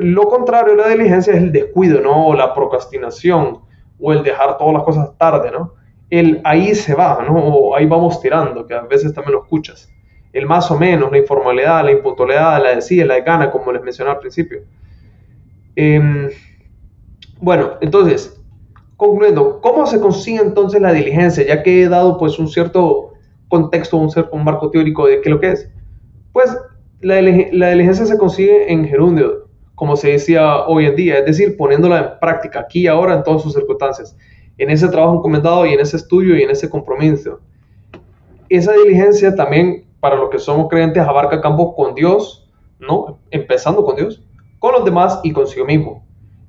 Lo 0.00 0.28
contrario 0.28 0.76
de 0.76 0.82
la 0.82 0.88
diligencia 0.88 1.32
es 1.32 1.40
el 1.40 1.50
descuido, 1.50 2.00
¿no? 2.00 2.28
O 2.28 2.34
la 2.34 2.54
procrastinación, 2.54 3.58
o 3.98 4.12
el 4.12 4.22
dejar 4.22 4.56
todas 4.58 4.74
las 4.74 4.84
cosas 4.84 5.18
tarde, 5.18 5.50
¿no? 5.50 5.74
El 6.08 6.40
ahí 6.44 6.74
se 6.74 6.94
va, 6.94 7.24
¿no? 7.26 7.34
O 7.34 7.74
ahí 7.74 7.86
vamos 7.86 8.20
tirando, 8.20 8.66
que 8.66 8.74
a 8.74 8.82
veces 8.82 9.12
también 9.12 9.34
lo 9.34 9.42
escuchas. 9.42 9.91
El 10.32 10.46
más 10.46 10.70
o 10.70 10.78
menos, 10.78 11.10
la 11.10 11.18
informalidad, 11.18 11.84
la 11.84 11.92
impuntualidad, 11.92 12.62
la 12.62 12.74
decía, 12.74 13.04
la 13.04 13.14
de 13.14 13.22
gana, 13.22 13.50
como 13.50 13.72
les 13.72 13.82
mencioné 13.82 14.10
al 14.10 14.18
principio. 14.18 14.62
Eh, 15.76 16.30
bueno, 17.40 17.72
entonces, 17.80 18.40
concluyendo, 18.96 19.60
¿cómo 19.60 19.86
se 19.86 20.00
consigue 20.00 20.40
entonces 20.40 20.80
la 20.80 20.92
diligencia? 20.92 21.44
Ya 21.44 21.62
que 21.62 21.82
he 21.82 21.88
dado 21.88 22.18
pues 22.18 22.38
un 22.38 22.48
cierto 22.48 23.14
contexto, 23.48 23.96
un 23.96 24.10
cierto 24.10 24.36
marco 24.36 24.70
teórico 24.70 25.06
de 25.06 25.20
qué 25.20 25.28
lo 25.28 25.40
que 25.40 25.50
es. 25.50 25.68
Pues 26.32 26.56
la, 27.00 27.16
diligencia 27.16 28.06
se 28.06 28.16
consigue 28.16 28.72
en 28.72 28.86
gerundio, 28.86 29.48
como 29.74 29.96
se 29.96 30.12
decía 30.12 30.66
hoy 30.66 30.86
en 30.86 30.94
día, 30.94 31.18
es 31.18 31.26
decir, 31.26 31.56
poniéndola 31.56 31.98
en 31.98 32.20
práctica 32.20 32.60
aquí 32.60 32.82
y 32.82 32.86
ahora 32.86 33.14
en 33.14 33.24
todas 33.24 33.42
sus 33.42 33.54
circunstancias, 33.54 34.16
en 34.56 34.70
ese 34.70 34.88
trabajo 34.88 35.16
encomendado 35.16 35.66
y 35.66 35.72
en 35.72 35.80
ese 35.80 35.96
estudio 35.96 36.36
y 36.38 36.42
en 36.42 36.50
ese 36.50 36.70
compromiso. 36.70 37.40
Esa 38.48 38.72
diligencia 38.72 39.34
también, 39.34 39.84
para 40.02 40.16
los 40.16 40.30
que 40.30 40.40
somos 40.40 40.68
creyentes, 40.68 41.00
abarca 41.00 41.40
campo 41.40 41.76
con 41.76 41.94
Dios, 41.94 42.50
¿no? 42.80 43.20
Empezando 43.30 43.84
con 43.84 43.94
Dios, 43.94 44.20
con 44.58 44.72
los 44.72 44.84
demás 44.84 45.20
y 45.22 45.30
consigo 45.30 45.64
mismo. 45.64 46.04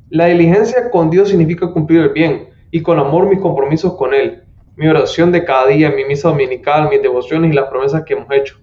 La 0.09 0.25
diligencia 0.25 0.89
con 0.89 1.11
Dios 1.11 1.29
significa 1.29 1.71
cumplir 1.71 2.01
el 2.01 2.09
bien 2.09 2.49
y 2.71 2.81
con 2.81 2.97
amor 2.97 3.27
mis 3.27 3.39
compromisos 3.39 3.93
con 3.93 4.11
Él, 4.15 4.41
mi 4.75 4.87
oración 4.87 5.31
de 5.31 5.45
cada 5.45 5.67
día, 5.67 5.91
mi 5.91 6.03
misa 6.03 6.29
dominical, 6.29 6.89
mis 6.89 7.03
devociones 7.03 7.51
y 7.51 7.53
las 7.53 7.69
promesas 7.69 8.01
que 8.07 8.13
hemos 8.13 8.25
hecho. 8.31 8.57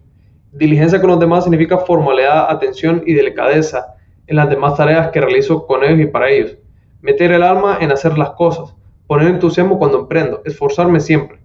Diligencia 0.51 1.01
con 1.01 1.11
los 1.11 1.21
demás 1.21 1.45
significa 1.45 1.79
formalidad, 1.79 2.51
atención 2.51 3.05
y 3.07 3.15
delicadeza 3.15 3.95
en 4.27 4.35
las 4.35 4.51
demás 4.51 4.77
tareas 4.77 5.13
que 5.13 5.21
realizo 5.21 5.69
con 5.69 5.85
ellos 5.85 6.01
y 6.01 6.07
para 6.07 6.31
ellos. 6.31 6.57
Meter 7.01 7.31
el 7.31 7.45
alma 7.45 7.79
en 7.81 7.93
hacer 7.93 8.19
las 8.19 8.31
cosas, 8.31 8.75
poner 9.07 9.29
entusiasmo 9.29 9.79
cuando 9.79 10.01
emprendo, 10.01 10.43
esforzarme 10.45 10.99
siempre. 10.99 11.39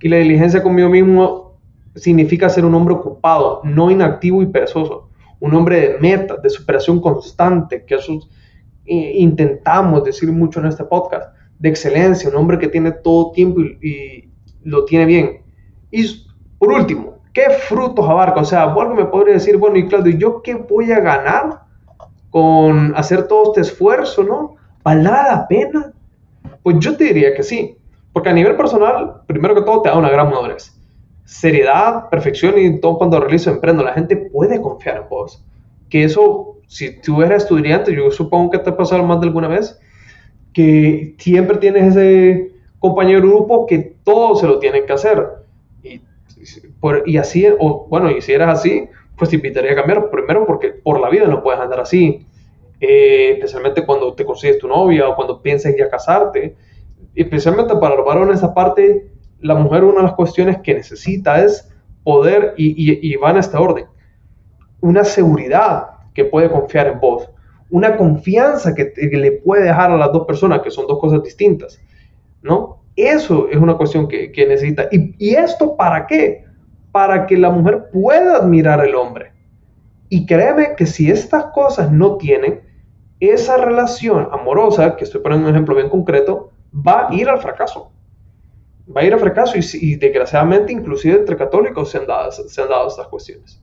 Y 0.00 0.08
la 0.08 0.16
diligencia 0.16 0.64
conmigo 0.64 0.88
mismo 0.88 1.51
significa 1.94 2.48
ser 2.48 2.64
un 2.64 2.74
hombre 2.74 2.94
ocupado, 2.94 3.60
no 3.64 3.90
inactivo 3.90 4.42
y 4.42 4.46
perezoso, 4.46 5.08
un 5.40 5.54
hombre 5.54 5.80
de 5.80 5.98
metas, 5.98 6.40
de 6.42 6.50
superación 6.50 7.00
constante, 7.00 7.84
que 7.84 7.98
sus 7.98 8.28
intentamos 8.84 10.04
decir 10.04 10.30
mucho 10.32 10.60
en 10.60 10.66
este 10.66 10.84
podcast, 10.84 11.34
de 11.58 11.68
excelencia, 11.68 12.28
un 12.28 12.36
hombre 12.36 12.58
que 12.58 12.68
tiene 12.68 12.90
todo 12.90 13.32
tiempo 13.32 13.60
y, 13.60 14.28
lo 14.64 14.84
tiene 14.84 15.06
bien. 15.06 15.42
Y 15.90 16.04
por 16.58 16.72
último, 16.72 17.18
¿qué 17.32 17.50
frutos 17.50 18.08
abarca? 18.08 18.40
O 18.40 18.44
sea, 18.44 18.66
vuelvo 18.66 18.94
me 18.94 19.04
podría 19.06 19.34
decir, 19.34 19.56
bueno, 19.56 19.76
y 19.76 19.88
Claudio, 19.88 20.16
¿yo 20.16 20.42
qué 20.42 20.54
voy 20.54 20.92
a 20.92 21.00
ganar 21.00 21.62
con 22.30 22.94
hacer 22.96 23.26
todo 23.26 23.46
este 23.46 23.62
esfuerzo, 23.62 24.22
no? 24.22 24.54
¿Valdrá 24.84 25.28
la 25.28 25.48
pena? 25.48 25.92
Pues 26.62 26.76
yo 26.78 26.96
te 26.96 27.04
diría 27.04 27.34
que 27.34 27.42
sí, 27.42 27.76
porque 28.12 28.28
a 28.28 28.32
nivel 28.32 28.56
personal, 28.56 29.22
primero 29.26 29.54
que 29.54 29.62
todo, 29.62 29.82
te 29.82 29.88
da 29.88 29.98
una 29.98 30.10
gran 30.10 30.30
madurez. 30.30 30.80
Seriedad, 31.24 32.08
perfección 32.10 32.58
y 32.58 32.80
todo 32.80 32.98
cuando 32.98 33.20
realizo 33.20 33.50
emprendo, 33.50 33.82
la 33.82 33.94
gente 33.94 34.16
puede 34.16 34.60
confiar 34.60 34.98
en 34.98 35.08
vos. 35.08 35.44
Que 35.88 36.04
eso 36.04 36.52
si 36.72 37.00
tú 37.02 37.20
eres 37.20 37.42
estudiante, 37.42 37.94
yo 37.94 38.10
supongo 38.10 38.50
que 38.50 38.58
te 38.58 38.70
ha 38.70 38.76
pasado 38.78 39.02
más 39.02 39.20
de 39.20 39.26
alguna 39.26 39.46
vez, 39.46 39.78
que 40.54 41.14
siempre 41.18 41.58
tienes 41.58 41.94
ese 41.94 42.50
compañero 42.78 43.20
grupo 43.20 43.66
que 43.66 43.94
todo 44.02 44.34
se 44.36 44.46
lo 44.46 44.58
tienen 44.58 44.86
que 44.86 44.94
hacer. 44.94 45.22
Y, 45.82 46.00
y 47.04 47.16
así, 47.18 47.46
o 47.58 47.86
bueno, 47.90 48.10
y 48.10 48.22
si 48.22 48.32
eres 48.32 48.48
así, 48.48 48.88
pues 49.18 49.28
te 49.28 49.36
invitaría 49.36 49.72
a 49.72 49.74
cambiar. 49.74 50.08
Primero 50.08 50.46
porque 50.46 50.70
por 50.70 50.98
la 50.98 51.10
vida 51.10 51.26
no 51.26 51.42
puedes 51.42 51.60
andar 51.60 51.80
así. 51.80 52.26
Eh, 52.80 53.32
especialmente 53.34 53.84
cuando 53.84 54.14
te 54.14 54.24
consigues 54.24 54.58
tu 54.58 54.68
novia 54.68 55.10
o 55.10 55.14
cuando 55.14 55.42
piensas 55.42 55.74
ya 55.76 55.90
casarte. 55.90 56.56
Especialmente 57.14 57.76
para 57.76 57.96
los 57.96 58.06
varones, 58.06 58.38
esa 58.38 58.54
parte, 58.54 59.11
la 59.42 59.54
mujer 59.54 59.84
una 59.84 59.98
de 59.98 60.02
las 60.04 60.14
cuestiones 60.14 60.58
que 60.62 60.74
necesita 60.74 61.44
es 61.44 61.68
poder, 62.04 62.54
y, 62.56 62.70
y, 62.70 63.12
y 63.12 63.16
va 63.16 63.38
este 63.38 63.56
orden, 63.56 63.86
una 64.80 65.04
seguridad 65.04 65.86
que 66.14 66.24
puede 66.24 66.50
confiar 66.50 66.86
en 66.88 67.00
vos, 67.00 67.28
una 67.70 67.96
confianza 67.96 68.74
que, 68.74 68.92
le 68.96 69.32
puede 69.32 69.64
dejar 69.64 69.90
a 69.90 69.96
las 69.96 70.12
dos 70.12 70.26
personas, 70.26 70.60
que 70.60 70.70
son 70.70 70.86
dos 70.86 71.00
cosas 71.00 71.22
distintas, 71.22 71.80
¿no? 72.42 72.82
Eso 72.94 73.48
es 73.50 73.56
una 73.56 73.74
cuestión 73.78 74.06
que, 74.08 74.30
necesita. 74.46 74.88
¿Y, 74.92 75.14
¿Y, 75.18 75.34
esto 75.34 75.74
para 75.76 76.06
qué? 76.06 76.44
Para 76.92 77.26
que 77.26 77.38
la 77.38 77.48
mujer 77.48 77.88
pueda 77.90 78.36
admirar 78.36 78.80
al 78.80 78.94
hombre. 78.94 79.32
Y 80.10 80.26
créeme 80.26 80.74
que 80.76 80.84
si 80.84 81.10
estas 81.10 81.46
cosas 81.46 81.90
no 81.90 82.16
tienen, 82.16 82.60
esa 83.20 83.56
relación 83.56 84.28
amorosa, 84.30 84.96
que 84.96 85.04
estoy 85.04 85.22
poniendo 85.22 85.48
un 85.48 85.54
ejemplo 85.54 85.74
bien 85.74 85.88
concreto, 85.88 86.50
va 86.74 87.08
a 87.08 87.14
ir 87.14 87.30
al 87.30 87.38
fracaso. 87.38 87.90
Va 88.94 89.02
a 89.02 89.04
ir 89.04 89.12
al 89.12 89.20
fracaso 89.20 89.54
y, 89.56 89.94
desgraciadamente 89.96 90.72
inclusive 90.72 91.16
entre 91.16 91.36
católicos 91.36 91.90
se 91.90 91.98
han 91.98 92.06
dado, 92.06 92.28
estas 92.88 93.06
cuestiones. 93.08 93.62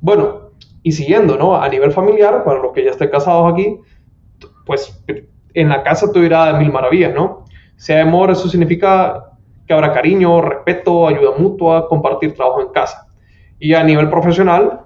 Bueno, 0.00 0.50
y 0.82 0.92
siguiendo, 0.92 1.36
¿no? 1.36 1.56
A 1.56 1.68
nivel 1.68 1.90
familiar, 1.92 2.44
para 2.44 2.60
los 2.60 2.72
que 2.72 2.84
ya 2.84 2.90
estén 2.90 3.10
casados 3.10 3.52
aquí, 3.52 3.78
pues 4.66 5.02
en 5.54 5.68
la 5.68 5.82
casa 5.82 6.12
tú 6.12 6.20
irás 6.20 6.52
de 6.52 6.58
mil 6.58 6.72
maravillas, 6.72 7.14
¿no? 7.14 7.44
Si 7.76 7.92
hay 7.92 8.02
amor, 8.02 8.30
eso 8.30 8.48
significa 8.48 9.32
que 9.66 9.72
habrá 9.72 9.92
cariño, 9.92 10.40
respeto, 10.40 11.08
ayuda 11.08 11.32
mutua, 11.38 11.88
compartir 11.88 12.34
trabajo 12.34 12.60
en 12.60 12.68
casa. 12.68 13.08
Y 13.58 13.74
a 13.74 13.82
nivel 13.82 14.10
profesional, 14.10 14.80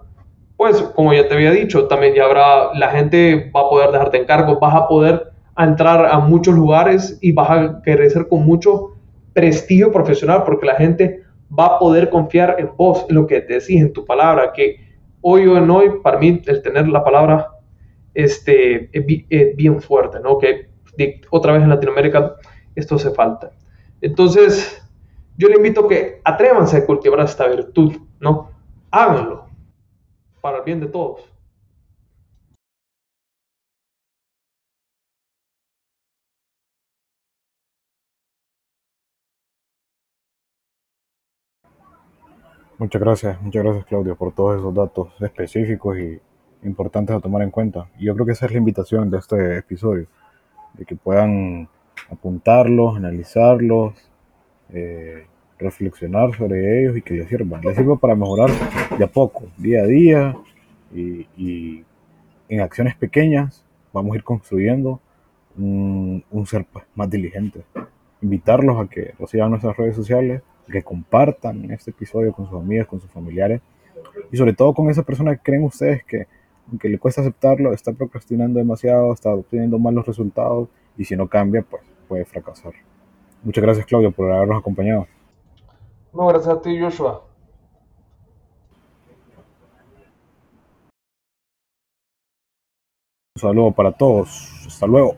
pues 0.57 0.81
como 0.95 1.13
ya 1.13 1.27
te 1.29 1.35
había 1.35 1.51
dicho, 1.51 1.87
también 1.89 2.15
ya 2.15 2.25
habrá, 2.25 2.75
la 2.75 2.91
gente 2.91 3.51
va 3.55 3.63
a 3.63 3.71
poder 3.71 3.91
dejarte 3.91 4.19
en 4.19 4.25
cargo, 4.25 4.59
vas 4.59 4.75
a 4.75 4.89
poder 4.89 5.33
entrar 5.57 6.07
a 6.07 6.19
muchos 6.21 6.55
lugares 6.55 7.19
y 7.21 7.33
vas 7.33 7.51
a 7.51 7.83
crecer 7.83 8.29
con 8.29 8.45
mucho 8.45 8.98
prestigio 9.39 9.93
profesional 9.93 10.43
porque 10.45 10.67
la 10.67 10.75
gente 10.75 11.23
va 11.57 11.67
a 11.67 11.79
poder 11.79 12.11
confiar 12.11 12.57
en 12.59 12.71
vos, 12.77 13.07
en 13.09 13.15
lo 13.15 13.25
que 13.25 13.41
decís, 13.41 13.81
en 13.81 13.93
tu 13.93 14.05
palabra, 14.05 14.53
que 14.53 14.81
hoy 15.21 15.47
o 15.47 15.57
en 15.57 15.71
hoy, 15.71 16.01
para 16.03 16.19
mí, 16.19 16.43
el 16.45 16.61
tener 16.61 16.89
la 16.89 17.05
palabra 17.05 17.53
este, 18.15 18.91
es 18.93 19.57
bien 19.57 19.81
fuerte, 19.81 20.19
¿no? 20.19 20.39
Que 20.39 20.71
otra 21.31 21.53
vez 21.53 21.63
en 21.63 21.69
Latinoamérica 21.69 22.35
esto 22.75 22.97
hace 22.97 23.11
falta. 23.13 23.53
Entonces, 24.01 24.83
yo 25.37 25.49
le 25.49 25.55
invito 25.55 25.85
a 25.85 25.89
que 25.89 26.21
atrévanse 26.25 26.79
a 26.79 26.85
cultivar 26.85 27.21
esta 27.21 27.47
virtud, 27.47 27.93
¿no? 28.19 28.51
Háganlo 28.91 29.47
para 30.41 30.59
el 30.59 30.65
bien 30.65 30.81
de 30.81 30.89
todos. 30.89 31.21
Muchas 42.79 43.03
gracias, 43.03 43.43
muchas 43.43 43.65
gracias 43.65 43.87
Claudio 43.87 44.15
por 44.15 44.33
todos 44.33 44.57
esos 44.57 44.73
datos 44.73 45.09
específicos 45.21 45.99
y 45.99 46.21
importantes 46.63 47.17
a 47.17 47.19
tomar 47.19 47.43
en 47.43 47.51
cuenta. 47.51 47.89
Y 47.99 48.05
yo 48.05 48.15
creo 48.15 48.25
que 48.25 48.33
esa 48.33 48.47
es 48.47 48.53
la 48.53 48.59
invitación 48.59 49.11
de 49.11 49.19
este 49.19 49.59
episodio, 49.59 50.07
de 50.75 50.85
que 50.85 50.95
puedan 50.95 51.69
apuntarlos, 52.09 52.97
analizarlos, 52.97 53.95
eh, 54.73 55.27
reflexionar 55.59 56.37
sobre 56.37 56.83
ellos 56.83 56.97
y 56.97 57.03
que 57.03 57.15
les 57.15 57.29
sirvan. 57.29 57.63
Les 57.63 57.75
sirva 57.75 57.97
para 57.97 58.15
mejorar 58.15 58.51
de 58.97 59.05
a 59.05 59.09
poco, 59.09 59.47
día 59.57 59.83
a 59.83 59.87
día 59.87 60.37
y, 60.95 61.85
en 62.49 62.61
acciones 62.61 62.95
pequeñas 62.95 63.65
vamos 63.93 64.13
a 64.13 64.19
ir 64.19 64.23
construyendo 64.23 65.01
un, 65.57 66.25
un 66.31 66.47
ser 66.47 66.65
más 66.95 67.11
diligente. 67.11 67.65
Invitarlos 68.23 68.79
a 68.79 68.89
que 68.89 69.15
nos 69.19 69.31
sigan 69.31 69.51
nuestras 69.51 69.77
redes 69.77 69.97
sociales 69.97 70.43
que 70.71 70.83
compartan 70.83 71.71
este 71.71 71.91
episodio 71.91 72.33
con 72.33 72.47
sus 72.47 72.61
amigos, 72.61 72.87
con 72.87 73.01
sus 73.01 73.11
familiares 73.11 73.61
y 74.31 74.37
sobre 74.37 74.53
todo 74.53 74.75
con 74.75 74.91
esa 74.91 75.03
persona 75.03 75.37
que 75.37 75.43
creen 75.43 75.65
ustedes 75.65 76.05
que 76.05 76.27
aunque 76.71 76.89
le 76.89 76.99
cuesta 76.99 77.23
aceptarlo, 77.23 77.73
está 77.73 77.93
procrastinando 77.93 78.59
demasiado, 78.59 79.13
está 79.13 79.33
obteniendo 79.33 79.79
malos 79.79 80.07
resultados 80.07 80.69
y 80.99 81.05
si 81.05 81.17
no 81.17 81.27
cambia, 81.27 81.63
pues 81.63 81.83
puede 82.07 82.25
fracasar. 82.27 82.73
Muchas 83.43 83.63
gracias 83.63 83.87
Claudio 83.87 84.11
por 84.11 84.31
habernos 84.31 84.59
acompañado. 84.59 85.07
No, 86.13 86.27
gracias 86.27 86.55
a 86.55 86.61
ti 86.61 86.79
Joshua. 86.79 87.25
Un 93.37 93.41
saludo 93.41 93.73
para 93.73 93.93
todos. 93.93 94.67
Hasta 94.67 94.87
luego. 94.87 95.17